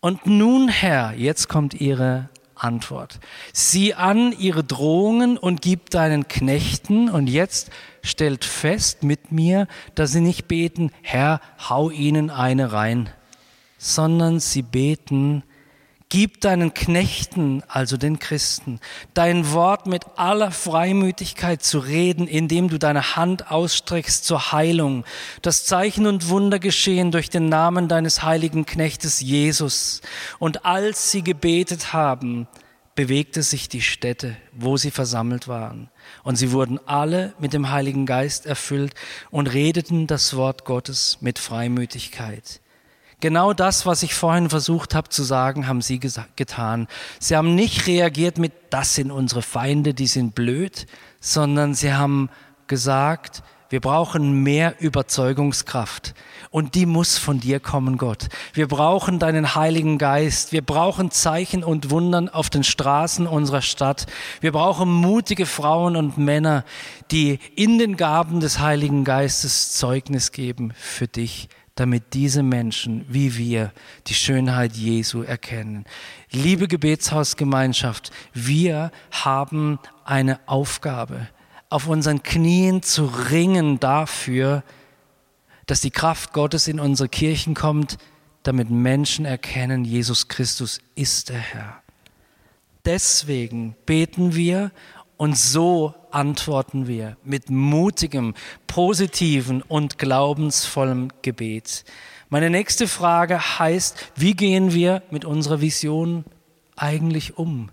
[0.00, 2.30] Und nun, Herr, jetzt kommt ihre
[2.62, 3.20] Antwort.
[3.52, 7.70] Sieh an ihre Drohungen und gib deinen Knechten, und jetzt
[8.02, 13.10] stellt fest mit mir, dass sie nicht beten, Herr, hau ihnen eine rein,
[13.78, 15.42] sondern sie beten,
[16.12, 18.80] Gib deinen Knechten, also den Christen,
[19.14, 25.06] dein Wort mit aller Freimütigkeit zu reden, indem du deine Hand ausstreckst zur Heilung.
[25.40, 30.02] Das Zeichen und Wunder geschehen durch den Namen deines heiligen Knechtes Jesus.
[30.38, 32.46] Und als sie gebetet haben,
[32.94, 35.88] bewegte sich die Stätte, wo sie versammelt waren.
[36.24, 38.92] Und sie wurden alle mit dem Heiligen Geist erfüllt
[39.30, 42.60] und redeten das Wort Gottes mit Freimütigkeit.
[43.22, 46.88] Genau das, was ich vorhin versucht habe zu sagen, haben sie getan.
[47.20, 50.88] Sie haben nicht reagiert mit, das sind unsere Feinde, die sind blöd,
[51.20, 52.30] sondern sie haben
[52.66, 56.14] gesagt, wir brauchen mehr Überzeugungskraft.
[56.50, 58.26] Und die muss von dir kommen, Gott.
[58.54, 60.50] Wir brauchen deinen Heiligen Geist.
[60.50, 64.06] Wir brauchen Zeichen und Wundern auf den Straßen unserer Stadt.
[64.40, 66.64] Wir brauchen mutige Frauen und Männer,
[67.12, 73.36] die in den Gaben des Heiligen Geistes Zeugnis geben für dich damit diese Menschen wie
[73.36, 73.72] wir
[74.06, 75.84] die Schönheit Jesu erkennen.
[76.30, 81.28] Liebe Gebetshausgemeinschaft, wir haben eine Aufgabe
[81.70, 84.62] auf unseren Knien zu ringen dafür,
[85.66, 87.96] dass die Kraft Gottes in unsere Kirchen kommt,
[88.42, 91.82] damit Menschen erkennen, Jesus Christus ist der Herr.
[92.84, 94.72] Deswegen beten wir
[95.22, 98.34] und so antworten wir mit mutigem,
[98.66, 101.84] positiven und glaubensvollem Gebet.
[102.28, 106.24] Meine nächste Frage heißt, wie gehen wir mit unserer Vision
[106.74, 107.70] eigentlich um?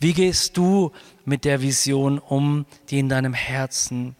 [0.00, 0.90] Wie gehst du
[1.24, 4.16] mit der Vision um, die in deinem Herzen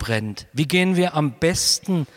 [0.00, 0.48] brennt?
[0.52, 2.08] Wie gehen wir am besten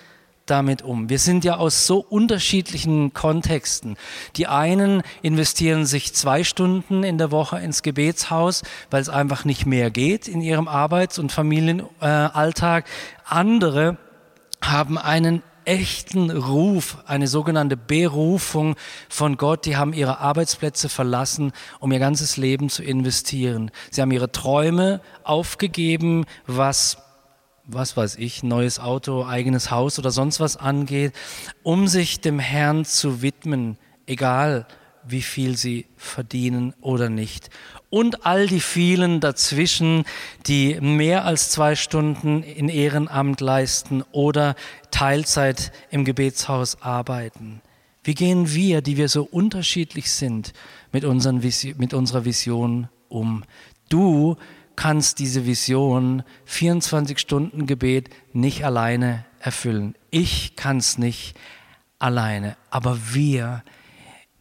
[0.45, 1.09] damit um?
[1.09, 3.97] Wir sind ja aus so unterschiedlichen Kontexten.
[4.35, 9.65] Die einen investieren sich zwei Stunden in der Woche ins Gebetshaus, weil es einfach nicht
[9.65, 12.85] mehr geht in ihrem Arbeits- und Familienalltag.
[13.25, 13.97] Andere
[14.61, 18.75] haben einen echten Ruf, eine sogenannte Berufung
[19.09, 19.65] von Gott.
[19.65, 23.71] Die haben ihre Arbeitsplätze verlassen, um ihr ganzes Leben zu investieren.
[23.91, 26.97] Sie haben ihre Träume aufgegeben, was
[27.65, 31.13] was weiß ich, neues Auto, eigenes Haus oder sonst was angeht,
[31.63, 34.67] um sich dem Herrn zu widmen, egal
[35.05, 37.49] wie viel sie verdienen oder nicht.
[37.89, 40.05] Und all die vielen dazwischen,
[40.47, 44.55] die mehr als zwei Stunden in Ehrenamt leisten oder
[44.91, 47.61] Teilzeit im Gebetshaus arbeiten.
[48.03, 50.53] Wie gehen wir, die wir so unterschiedlich sind,
[50.91, 51.41] mit, unseren,
[51.77, 53.43] mit unserer Vision um?
[53.89, 54.37] Du
[54.75, 59.95] kannst diese Vision 24 Stunden Gebet nicht alleine erfüllen.
[60.09, 61.35] Ich kann es nicht
[61.99, 63.63] alleine, aber wir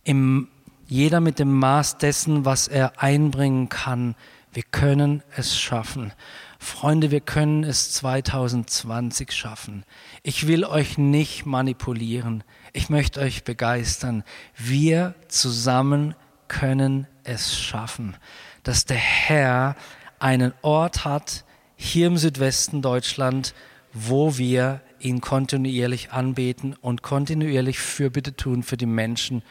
[0.05, 0.49] im
[0.93, 4.15] jeder mit dem Maß dessen, was er einbringen kann.
[4.53, 6.13] Wir können es schaffen.
[6.59, 9.85] Freunde, wir können es 2020 schaffen.
[10.23, 12.45] Ich will euch nicht manipulieren.
[12.75, 14.23] Ich möchte euch begeistern.
[14.55, 16.15] Wir zusammen
[16.47, 18.15] können es schaffen,
[18.63, 19.77] dass der Herr
[20.23, 21.45] einen Ort hat,
[21.77, 23.55] hier im Südwesten Deutschland,
[23.93, 29.43] wo wir ihn kontinuierlich anbeten und kontinuierlich Fürbitte tun für die Menschen,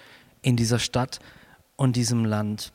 [0.42, 1.20] in dieser Stadt
[1.76, 2.72] und diesem Land.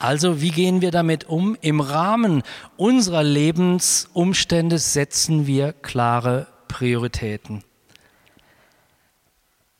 [0.00, 1.56] Also wie gehen wir damit um?
[1.60, 2.42] Im Rahmen
[2.76, 7.62] unserer Lebensumstände setzen wir klare Prioritäten.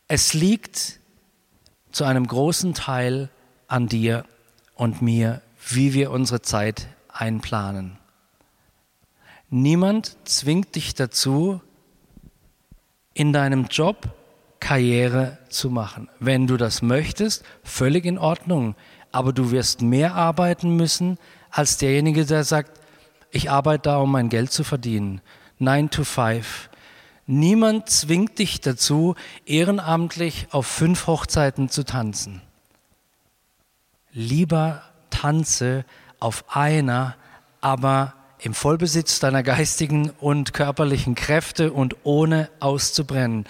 [0.07, 1.01] Es liegt
[1.91, 3.31] zu einem großen Teil
[3.67, 4.25] an dir
[4.75, 6.87] und mir, wie wir unsere Zeit
[7.23, 7.99] einplanen.
[9.49, 11.61] Niemand zwingt dich dazu,
[13.15, 14.09] in deinem Job
[14.59, 16.09] Karriere zu machen.
[16.19, 18.75] Wenn du das möchtest, völlig in Ordnung.
[19.13, 21.19] Aber du wirst mehr arbeiten müssen
[21.51, 22.81] als derjenige, der sagt,
[23.31, 25.21] ich arbeite da, um mein Geld zu verdienen.
[25.59, 26.71] Nine to five.
[27.27, 29.15] Niemand zwingt dich dazu,
[29.47, 32.43] ehrenamtlich auf fünf Hochzeiten zu tanzen.
[34.13, 35.85] Lieber tanze
[36.23, 37.17] auf einer,
[37.61, 43.45] aber im Vollbesitz deiner geistigen und körperlichen Kräfte und ohne auszubrennen.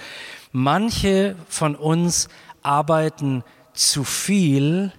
[0.52, 2.28] Manche von uns
[2.62, 4.92] arbeiten zu viel,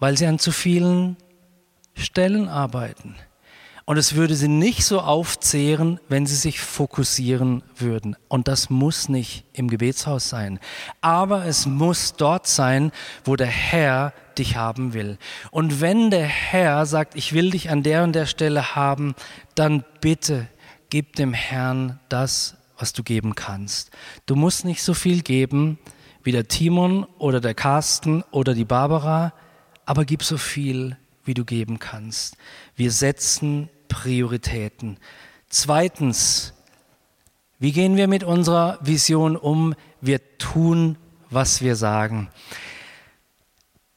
[0.00, 1.16] weil sie an zu vielen
[1.94, 3.16] Stellen arbeiten.
[3.88, 8.16] Und es würde sie nicht so aufzehren, wenn sie sich fokussieren würden.
[8.28, 10.60] Und das muss nicht im Gebetshaus sein.
[11.00, 12.92] Aber es muss dort sein,
[13.24, 15.16] wo der Herr dich haben will.
[15.50, 19.14] Und wenn der Herr sagt, ich will dich an der und der Stelle haben,
[19.54, 20.48] dann bitte
[20.90, 23.90] gib dem Herrn das, was du geben kannst.
[24.26, 25.78] Du musst nicht so viel geben
[26.22, 29.32] wie der Timon oder der Carsten oder die Barbara,
[29.86, 32.36] aber gib so viel, wie du geben kannst.
[32.76, 34.98] Wir setzen Prioritäten.
[35.48, 36.54] Zweitens,
[37.58, 39.74] wie gehen wir mit unserer Vision um?
[40.00, 40.96] Wir tun,
[41.30, 42.28] was wir sagen.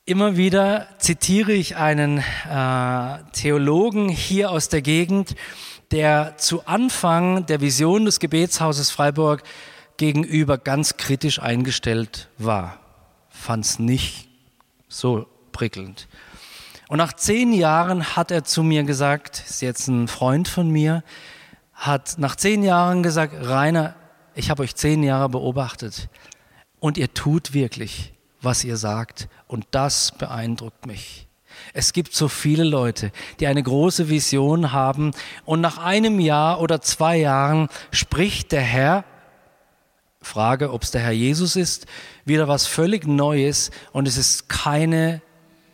[0.05, 5.35] Immer wieder zitiere ich einen äh, Theologen hier aus der Gegend,
[5.91, 9.43] der zu Anfang der Vision des Gebetshauses Freiburg
[9.97, 12.79] gegenüber ganz kritisch eingestellt war.
[13.29, 14.27] Fand es nicht
[14.87, 16.07] so prickelnd.
[16.91, 21.05] Und nach zehn Jahren hat er zu mir gesagt, ist jetzt ein Freund von mir,
[21.73, 23.95] hat nach zehn Jahren gesagt, Rainer,
[24.35, 26.09] ich habe euch zehn Jahre beobachtet
[26.81, 31.29] und ihr tut wirklich, was ihr sagt und das beeindruckt mich.
[31.73, 35.11] Es gibt so viele Leute, die eine große Vision haben
[35.45, 39.05] und nach einem Jahr oder zwei Jahren spricht der Herr,
[40.21, 41.85] Frage, ob es der Herr Jesus ist,
[42.25, 45.21] wieder was völlig Neues und es ist keine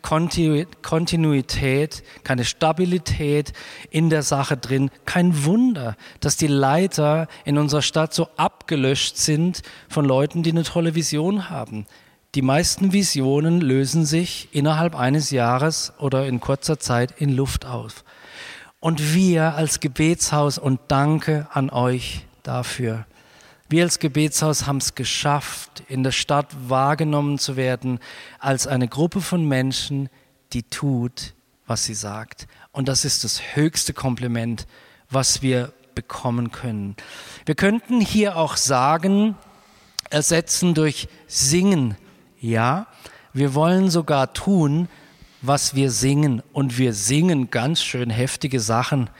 [0.02, 3.52] Kontinuität, keine Stabilität
[3.90, 4.90] in der Sache drin.
[5.04, 10.64] Kein Wunder, dass die Leiter in unserer Stadt so abgelöscht sind von Leuten, die eine
[10.64, 11.86] tolle Vision haben.
[12.34, 18.04] Die meisten Visionen lösen sich innerhalb eines Jahres oder in kurzer Zeit in Luft auf.
[18.80, 23.06] Und wir als Gebetshaus und danke an euch dafür.
[23.68, 27.98] Wir als Gebetshaus haben es geschafft, in der Stadt wahrgenommen zu werden
[28.38, 30.08] als eine Gruppe von Menschen,
[30.52, 31.34] die tut,
[31.66, 32.48] was sie sagt.
[32.72, 34.66] Und das ist das höchste Kompliment,
[35.10, 36.96] was wir bekommen können.
[37.44, 39.36] Wir könnten hier auch sagen,
[40.10, 41.96] ersetzen durch Singen
[42.40, 42.86] ja,
[43.32, 44.88] wir wollen sogar tun,
[45.42, 46.42] was wir singen.
[46.52, 49.10] Und wir singen ganz schön heftige Sachen.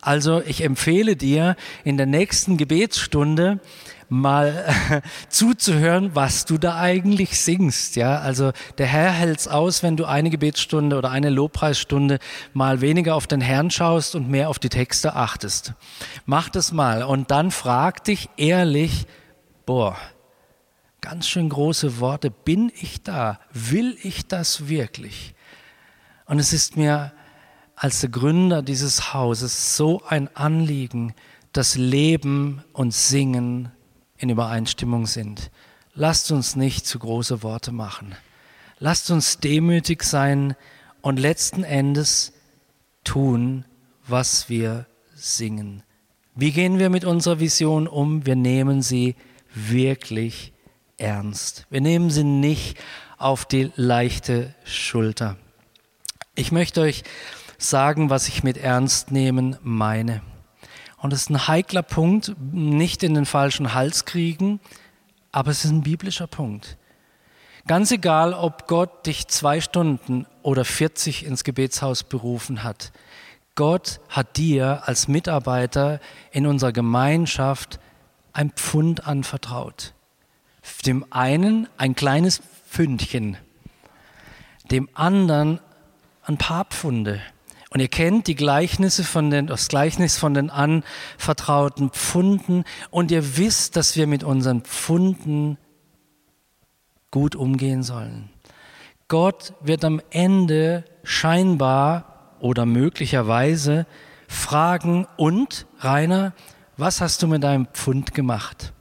[0.00, 3.60] Also ich empfehle dir in der nächsten Gebetsstunde
[4.08, 4.74] mal
[5.28, 7.96] zuzuhören, was du da eigentlich singst.
[7.96, 12.18] Ja, also der Herr hält's aus, wenn du eine Gebetsstunde oder eine Lobpreisstunde
[12.54, 15.74] mal weniger auf den Herrn schaust und mehr auf die Texte achtest.
[16.26, 19.06] Mach das mal und dann frag dich ehrlich,
[19.66, 19.96] boah,
[21.00, 23.40] ganz schön große Worte, bin ich da?
[23.52, 25.34] Will ich das wirklich?
[26.24, 27.12] Und es ist mir
[27.78, 31.14] als der Gründer dieses Hauses so ein Anliegen,
[31.52, 33.70] dass Leben und Singen
[34.16, 35.50] in Übereinstimmung sind.
[35.94, 38.16] Lasst uns nicht zu große Worte machen.
[38.80, 40.56] Lasst uns demütig sein
[41.02, 42.32] und letzten Endes
[43.04, 43.64] tun,
[44.06, 45.82] was wir singen.
[46.34, 48.26] Wie gehen wir mit unserer Vision um?
[48.26, 49.14] Wir nehmen sie
[49.54, 50.52] wirklich
[50.96, 51.66] ernst.
[51.70, 52.76] Wir nehmen sie nicht
[53.18, 55.36] auf die leichte Schulter.
[56.34, 57.02] Ich möchte euch
[57.58, 60.22] sagen, was ich mit Ernst nehmen meine.
[60.96, 64.60] Und es ist ein heikler Punkt, nicht in den falschen Hals kriegen,
[65.32, 66.76] aber es ist ein biblischer Punkt.
[67.66, 72.92] Ganz egal, ob Gott dich zwei Stunden oder 40 ins Gebetshaus berufen hat.
[73.56, 76.00] Gott hat dir als Mitarbeiter
[76.30, 77.78] in unserer Gemeinschaft
[78.32, 79.92] ein Pfund anvertraut.
[80.86, 82.40] Dem einen ein kleines
[82.70, 83.36] Pfündchen,
[84.70, 85.60] dem anderen
[86.22, 87.20] ein paar Pfunde.
[87.70, 93.36] Und ihr kennt die Gleichnisse von den, das Gleichnis von den anvertrauten Pfunden und ihr
[93.36, 95.58] wisst, dass wir mit unseren Pfunden
[97.10, 98.30] gut umgehen sollen.
[99.08, 103.86] Gott wird am Ende scheinbar oder möglicherweise
[104.28, 106.34] fragen, und Rainer,
[106.76, 108.72] was hast du mit deinem Pfund gemacht?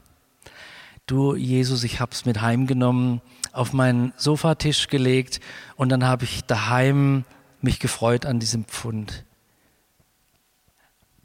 [1.07, 3.21] Du, Jesus, ich hab's mit heimgenommen,
[3.53, 5.39] auf meinen Sofatisch gelegt
[5.77, 7.23] und dann habe ich daheim
[7.67, 9.25] mich gefreut an diesem Pfund.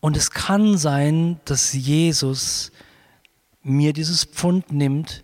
[0.01, 2.73] Und es kann sein, dass Jesus
[3.63, 5.23] mir dieses Pfund nimmt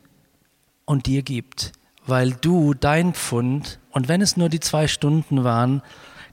[0.84, 1.72] und dir gibt,
[2.06, 5.82] weil du dein Pfund, und wenn es nur die zwei Stunden waren,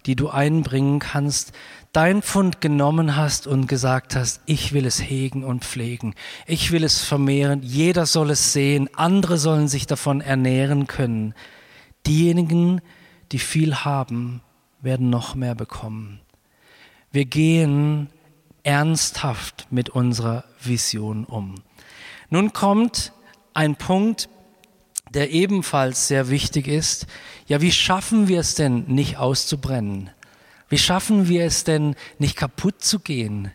[0.06, 1.52] die du einbringen kannst,
[1.92, 6.14] dein Pfund genommen hast und gesagt hast, ich will es hegen und pflegen,
[6.46, 11.34] ich will es vermehren, jeder soll es sehen, andere sollen sich davon ernähren können.
[12.06, 12.82] Diejenigen,
[13.32, 14.42] die viel haben,
[14.86, 16.22] werden noch mehr bekommen.
[17.12, 18.10] Wir gehen
[18.64, 21.56] ernsthaft mit unserer Vision um.
[22.30, 23.12] Nun kommt
[23.54, 24.30] ein Punkt,
[25.14, 27.08] der ebenfalls sehr wichtig ist.
[27.48, 30.10] Ja, wie schaffen wir es denn, nicht auszubrennen?
[30.68, 33.52] Wie schaffen wir es denn, nicht kaputt zu gehen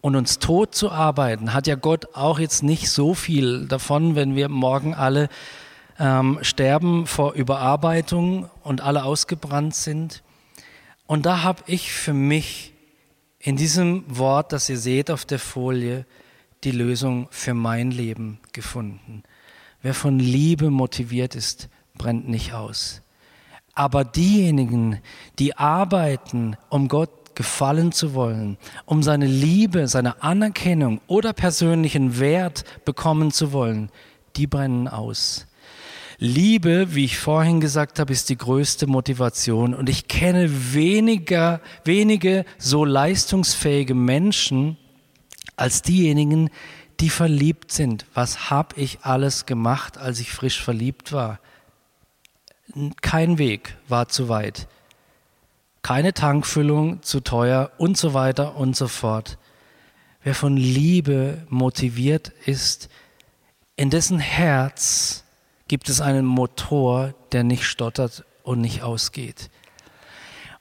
[0.00, 1.54] und uns tot zu arbeiten?
[1.54, 5.28] Hat ja Gott auch jetzt nicht so viel davon, wenn wir morgen alle
[5.98, 10.22] ähm, sterben vor Überarbeitung und alle ausgebrannt sind.
[11.10, 12.72] Und da habe ich für mich
[13.40, 16.06] in diesem Wort, das ihr seht auf der Folie,
[16.62, 19.24] die Lösung für mein Leben gefunden.
[19.82, 23.02] Wer von Liebe motiviert ist, brennt nicht aus.
[23.74, 25.00] Aber diejenigen,
[25.40, 32.62] die arbeiten, um Gott gefallen zu wollen, um seine Liebe, seine Anerkennung oder persönlichen Wert
[32.84, 33.90] bekommen zu wollen,
[34.36, 35.48] die brennen aus.
[36.22, 39.72] Liebe, wie ich vorhin gesagt habe, ist die größte Motivation.
[39.72, 44.76] Und ich kenne weniger, wenige so leistungsfähige Menschen
[45.56, 46.50] als diejenigen,
[47.00, 48.04] die verliebt sind.
[48.12, 51.40] Was habe ich alles gemacht, als ich frisch verliebt war?
[53.00, 54.68] Kein Weg war zu weit.
[55.80, 59.38] Keine Tankfüllung zu teuer und so weiter und so fort.
[60.22, 62.90] Wer von Liebe motiviert ist,
[63.76, 65.24] in dessen Herz
[65.70, 69.50] gibt es einen Motor, der nicht stottert und nicht ausgeht.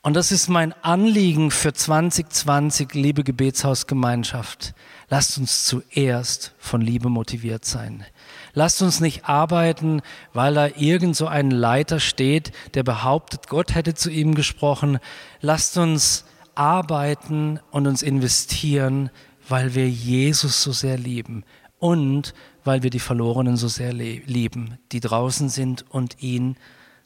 [0.03, 4.75] Und das ist mein Anliegen für 2020, liebe Gebetshausgemeinschaft.
[5.09, 8.05] Lasst uns zuerst von Liebe motiviert sein.
[8.53, 10.03] Lasst uns nicht arbeiten,
[10.33, 14.99] weil da irgend so ein Leiter steht, der behauptet, Gott hätte zu ihm gesprochen.
[15.41, 19.09] Lasst uns arbeiten und uns investieren,
[19.47, 21.45] weil wir Jesus so sehr lieben
[21.79, 26.57] und weil wir die Verlorenen so sehr lieben, die draußen sind und ihn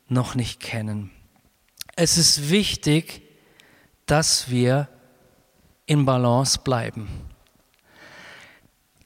[0.07, 1.11] noch nicht kennen.
[1.95, 3.21] Es ist wichtig,
[4.05, 4.89] dass wir
[5.85, 7.07] in Balance bleiben.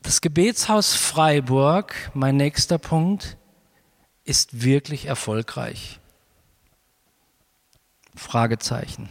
[0.04, 3.38] Das Gebetshaus Freiburg, mein nächster Punkt,
[4.24, 6.00] ist wirklich erfolgreich.
[8.16, 9.10] Fragezeichen.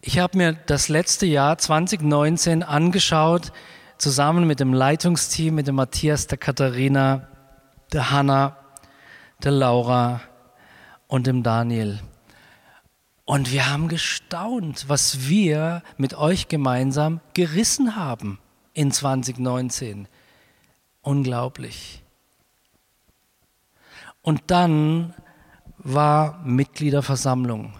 [0.00, 3.52] Ich habe mir das letzte Jahr 2019 angeschaut,
[4.02, 7.28] zusammen mit dem Leitungsteam, mit dem Matthias, der Katharina,
[7.92, 8.56] der Hanna,
[9.44, 10.20] der Laura
[11.06, 12.00] und dem Daniel.
[13.24, 18.40] Und wir haben gestaunt, was wir mit euch gemeinsam gerissen haben
[18.74, 20.08] in 2019.
[21.02, 22.02] Unglaublich.
[24.20, 25.14] Und dann
[25.78, 27.72] war Mitgliederversammlung.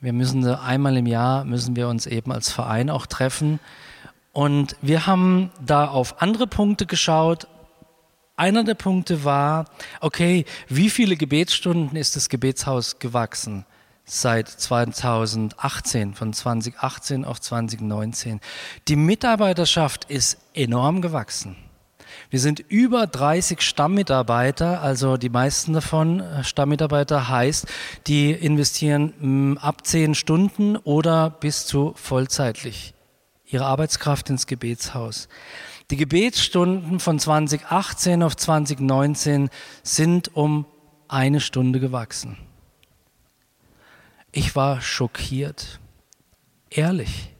[0.00, 3.60] Wir müssen einmal im Jahr müssen wir uns eben als Verein auch treffen.
[4.34, 7.46] Und wir haben da auf andere Punkte geschaut.
[8.36, 9.66] Einer der Punkte war,
[10.00, 13.64] okay, wie viele Gebetsstunden ist das Gebetshaus gewachsen?
[14.06, 18.40] seit 2018, von 2018 auf 2019.
[18.86, 21.56] Die Mitarbeiterschaft ist enorm gewachsen.
[22.30, 27.66] Wir sind über 30 Stammmitarbeiter, also die meisten davon äh, Stammmitarbeiter heißt,
[28.06, 29.14] die investieren
[29.54, 32.93] mm, ab 10 Stunden oder bis zu vollzeitlich
[33.54, 35.28] ihre Arbeitskraft ins Gebetshaus.
[35.90, 39.48] Die Gebetsstunden von 2018 auf 2019
[39.82, 40.66] sind um
[41.08, 42.36] eine Stunde gewachsen.
[44.32, 45.78] Ich war schockiert,
[46.70, 47.30] ehrlich.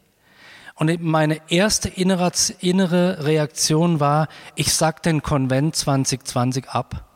[0.76, 7.13] Und meine erste innere Reaktion war, ich sag den Konvent 2020 ab.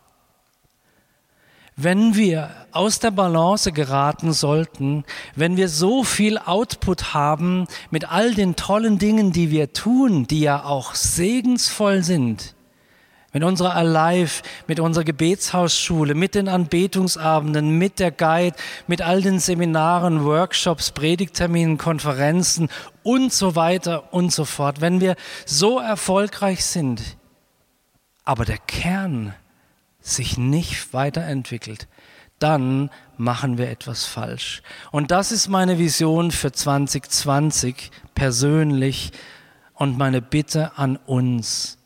[1.80, 5.04] Wenn wir aus der Balance geraten sollten,
[5.36, 10.40] wenn wir so viel Output haben mit all den tollen Dingen, die wir tun, die
[10.40, 12.56] ja auch segensvoll sind,
[13.32, 18.56] mit unserer Alive, mit unserer Gebetshausschule, mit den Anbetungsabenden, mit der Guide,
[18.88, 22.70] mit all den Seminaren, Workshops, Predigterminen, Konferenzen
[23.04, 24.80] und so weiter und so fort.
[24.80, 25.14] Wenn wir
[25.46, 27.00] so erfolgreich sind,
[28.24, 29.32] aber der Kern
[30.08, 31.88] sich nicht weiterentwickelt,
[32.38, 34.62] dann machen wir etwas falsch.
[34.92, 39.12] Und das ist meine Vision für 2020 persönlich
[39.74, 41.78] und meine Bitte an uns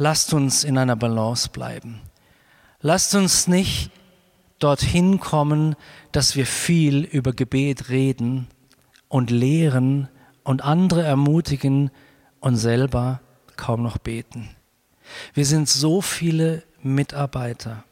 [0.00, 2.00] lasst uns in einer Balance bleiben.
[2.80, 3.90] Lasst uns nicht
[4.58, 5.76] dorthin kommen,
[6.10, 8.48] dass wir viel über Gebet reden
[9.08, 10.08] und lehren
[10.42, 11.90] und andere ermutigen
[12.40, 13.20] und selber
[13.56, 14.48] kaum noch beten.
[15.34, 17.84] Wir sind so viele Mitarbeiter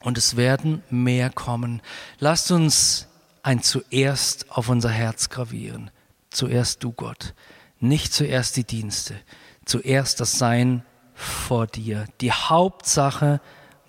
[0.00, 1.82] und es werden mehr kommen.
[2.18, 3.08] Lasst uns
[3.42, 5.90] ein zuerst auf unser Herz gravieren.
[6.30, 7.34] Zuerst du Gott,
[7.80, 9.14] nicht zuerst die Dienste,
[9.64, 10.84] zuerst das Sein
[11.14, 12.04] vor dir.
[12.20, 13.40] Die Hauptsache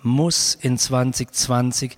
[0.02, 1.96] muss in 2020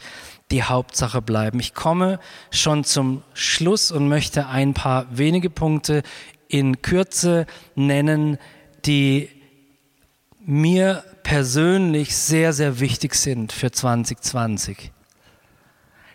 [0.51, 1.61] die Hauptsache bleiben.
[1.61, 2.19] Ich komme
[2.51, 6.03] schon zum Schluss und möchte ein paar wenige Punkte
[6.49, 8.39] in Kürze nennen,
[8.85, 9.31] die
[10.45, 14.93] mir persönlich sehr, sehr wichtig sind für 2020.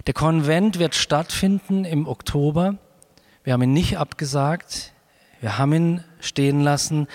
[0.06, 2.78] Der Konvent wird stattfinden im Oktober.
[3.44, 4.94] Wir haben ihn nicht abgesagt.
[5.42, 7.08] Wir haben ihn stehen lassen.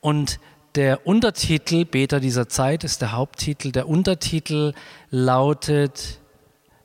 [0.00, 0.38] Und
[0.74, 3.72] der Untertitel Beter dieser Zeit ist der Haupttitel.
[3.72, 4.74] Der Untertitel
[5.10, 6.20] lautet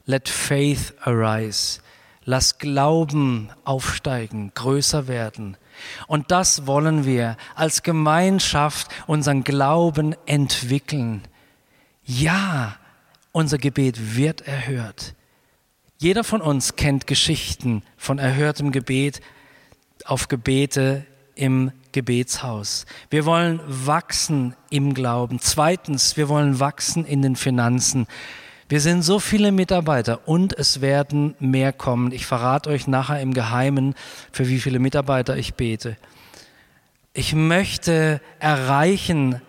[0.05, 1.81] Let Faith Arise.
[2.25, 5.57] Lass Glauben aufsteigen, größer werden.
[6.07, 11.21] Und das wollen wir als Gemeinschaft unseren Glauben entwickeln.
[12.05, 12.75] Ja,
[13.31, 15.15] unser Gebet wird erhört.
[15.97, 19.21] Jeder von uns kennt Geschichten von erhörtem Gebet
[20.05, 21.05] auf Gebete
[21.35, 22.85] im Gebetshaus.
[23.09, 25.39] Wir wollen wachsen im Glauben.
[25.39, 28.07] Zweitens, wir wollen wachsen in den Finanzen.
[28.73, 32.11] Wir sind so viele Mitarbeiter und es werden mehr kommen.
[32.11, 33.93] Ich verrate euch nachher im Geheimen,
[34.31, 35.95] für wie viele Mitarbeiter ich bete.
[37.13, 39.39] Ich möchte erreichen,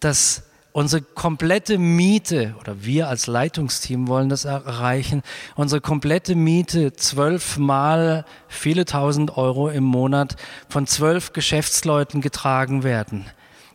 [0.00, 5.22] dass unsere komplette Miete, oder wir als Leitungsteam wollen das erreichen,
[5.54, 10.36] unsere komplette Miete zwölfmal viele tausend Euro im Monat
[10.70, 13.26] von zwölf Geschäftsleuten getragen werden.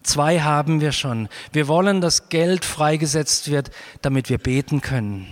[0.04, 1.30] Zwei haben wir schon.
[1.52, 5.28] Wir wollen, dass Geld freigesetzt wird, damit wir beten können.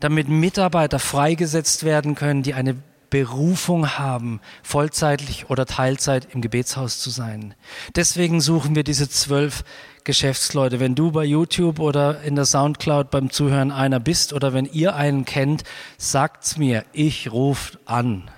[0.00, 2.76] Damit Mitarbeiter freigesetzt werden können, die eine
[3.10, 7.54] Berufung haben, vollzeitlich oder Teilzeit im Gebetshaus zu sein.
[7.96, 9.64] Deswegen suchen wir diese zwölf
[10.04, 10.80] Geschäftsleute.
[10.80, 14.94] Wenn du bei YouTube oder in der Soundcloud beim Zuhören einer bist oder wenn ihr
[14.94, 15.64] einen kennt,
[15.96, 18.30] sagt's mir, ich rufe an.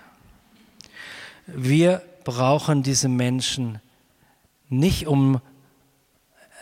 [1.47, 3.81] Wir brauchen diese Menschen
[4.69, 5.41] nicht um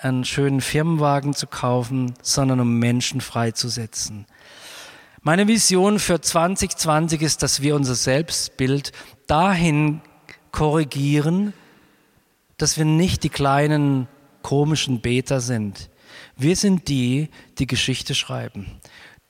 [0.00, 4.26] einen schönen Firmenwagen zu kaufen, sondern um Menschen freizusetzen.
[5.22, 8.92] Meine Vision für 2020 ist, dass wir unser Selbstbild
[9.26, 10.00] dahin
[10.52, 11.52] korrigieren,
[12.56, 14.08] dass wir nicht die kleinen
[14.42, 15.90] komischen Beter sind.
[16.36, 17.28] Wir sind die,
[17.58, 18.80] die Geschichte schreiben.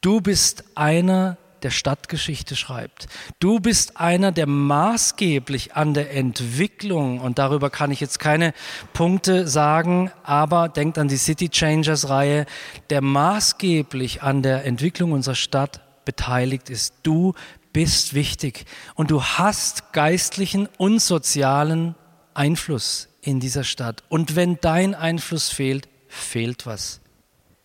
[0.01, 3.07] Du bist einer, der Stadtgeschichte schreibt.
[3.41, 8.55] Du bist einer, der maßgeblich an der Entwicklung, und darüber kann ich jetzt keine
[8.93, 12.47] Punkte sagen, aber denkt an die City Changers Reihe,
[12.91, 16.95] der maßgeblich an der Entwicklung unserer Stadt beteiligt ist.
[17.03, 17.35] Du
[17.73, 21.95] bist wichtig und du hast geistlichen und sozialen
[22.35, 24.03] Einfluss in dieser Stadt.
[24.09, 27.01] Und wenn dein Einfluss fehlt, fehlt was.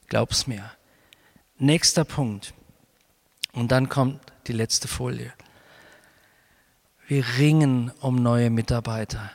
[0.08, 0.72] Glaub's mir.
[1.58, 2.54] Nächster Punkt.
[3.54, 5.32] Und dann kommt die letzte Folie.
[7.08, 9.32] Wir ringen um neue Mitarbeiter.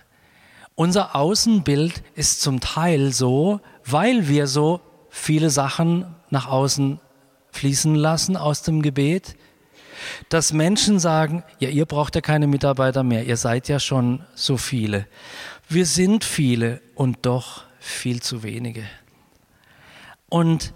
[0.75, 7.01] Unser Außenbild ist zum Teil so, weil wir so viele Sachen nach außen
[7.51, 9.37] fließen lassen aus dem Gebet,
[10.29, 14.57] dass Menschen sagen, ja, ihr braucht ja keine Mitarbeiter mehr, ihr seid ja schon so
[14.57, 15.07] viele.
[15.69, 18.85] Wir sind viele und doch viel zu wenige.
[20.29, 20.73] Und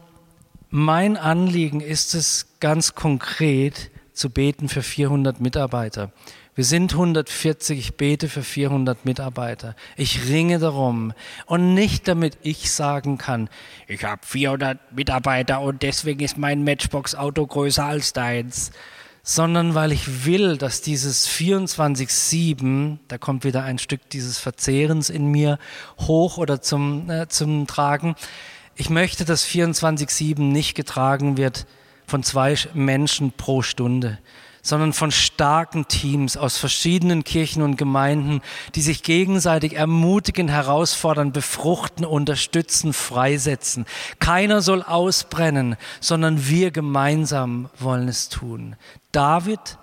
[0.72, 6.12] mein Anliegen ist es ganz konkret zu beten für 400 Mitarbeiter.
[6.54, 9.76] Wir sind 140, ich bete für 400 Mitarbeiter.
[9.96, 11.12] Ich ringe darum.
[11.44, 13.50] Und nicht damit ich sagen kann,
[13.86, 18.70] ich habe 400 Mitarbeiter und deswegen ist mein Matchbox-Auto größer als deins.
[19.22, 25.26] Sondern weil ich will, dass dieses 24-7, da kommt wieder ein Stück dieses Verzehrens in
[25.30, 25.58] mir
[25.98, 28.16] hoch oder zum, äh, zum Tragen.
[28.74, 31.66] Ich möchte, dass 24-7 nicht getragen wird
[32.06, 34.18] von zwei Menschen pro Stunde,
[34.62, 38.40] sondern von starken Teams aus verschiedenen Kirchen und Gemeinden,
[38.74, 43.84] die sich gegenseitig ermutigen, herausfordern, befruchten, unterstützen, freisetzen.
[44.20, 48.76] Keiner soll ausbrennen, sondern wir gemeinsam wollen es tun.
[49.10, 49.78] David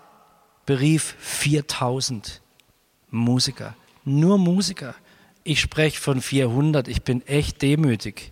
[0.65, 2.41] berief 4000
[3.11, 3.75] Musiker,
[4.05, 4.95] nur Musiker.
[5.43, 8.31] Ich spreche von 400, ich bin echt demütig.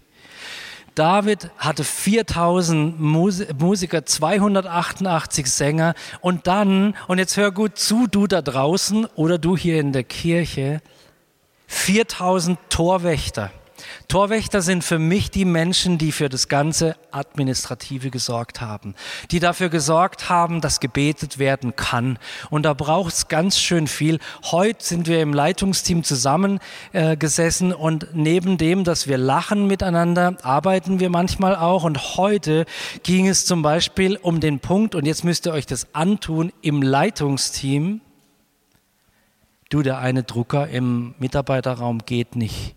[0.98, 8.42] David hatte 4000 Musiker, 288 Sänger und dann, und jetzt hör gut zu, du da
[8.42, 10.82] draußen oder du hier in der Kirche,
[11.68, 13.52] 4000 Torwächter.
[14.08, 18.96] Torwächter sind für mich die Menschen, die für das ganze Administrative gesorgt haben,
[19.32, 22.18] die dafür gesorgt haben, dass gebetet werden kann.
[22.50, 24.20] Und da braucht es ganz schön viel.
[24.52, 31.00] Heute sind wir im Leitungsteam zusammengesessen äh, und neben dem, dass wir lachen miteinander, arbeiten
[31.00, 31.84] wir manchmal auch.
[31.84, 32.66] Und heute
[33.04, 36.82] ging es zum Beispiel um den Punkt, und jetzt müsst ihr euch das antun, im
[36.82, 38.02] Leitungsteam,
[39.70, 42.77] du, der eine Drucker im Mitarbeiterraum geht nicht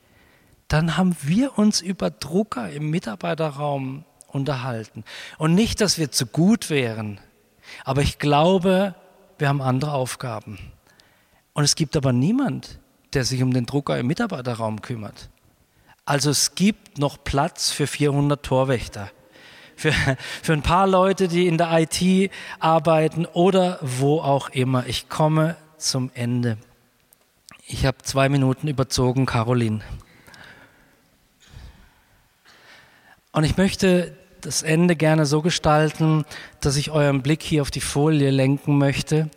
[0.71, 5.05] dann haben wir uns über Drucker im Mitarbeiterraum unterhalten.
[5.37, 7.21] Und nicht, dass wir zu gut wären,
[7.85, 8.95] aber ich glaube,
[9.39, 10.59] wir haben andere Aufgaben.
[11.55, 12.79] Und es gibt aber niemand,
[13.15, 15.29] der sich um den Drucker im Mitarbeiterraum kümmert.
[16.05, 19.11] Also es gibt noch Platz für 400 Torwächter.
[19.75, 19.93] Für,
[20.43, 24.87] für ein paar Leute, die in der IT arbeiten oder wo auch immer.
[24.87, 26.59] Ich komme zum Ende.
[27.67, 29.81] Ich habe zwei Minuten überzogen, Caroline.
[33.33, 36.25] Und ich möchte das Ende gerne so gestalten,
[36.61, 39.31] dass ich euren Blick hier auf die Folie lenken möchte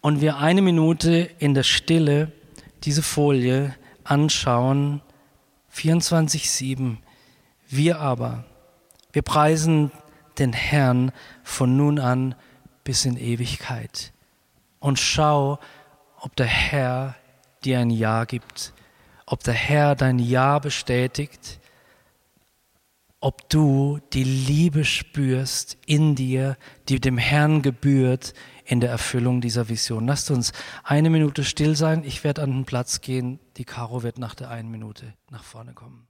[0.00, 2.32] und wir eine Minute in der Stille
[2.82, 5.02] diese Folie anschauen,
[5.74, 6.96] 24-7.
[7.68, 8.44] Wir aber,
[9.12, 9.92] wir preisen
[10.38, 11.12] den Herrn
[11.44, 12.34] von nun an
[12.82, 14.12] bis in Ewigkeit.
[14.80, 15.60] Und schau,
[16.18, 17.14] ob der Herr
[17.62, 18.72] dir ein Ja gibt,
[19.26, 21.59] ob der Herr dein Ja bestätigt
[23.20, 26.56] ob du die Liebe spürst in dir,
[26.88, 28.32] die dem Herrn gebührt
[28.64, 30.06] in der Erfüllung dieser Vision.
[30.06, 30.52] Lasst uns
[30.84, 32.02] eine Minute still sein.
[32.04, 33.38] Ich werde an den Platz gehen.
[33.56, 36.09] Die Caro wird nach der einen Minute nach vorne kommen.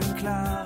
[0.00, 0.63] claro.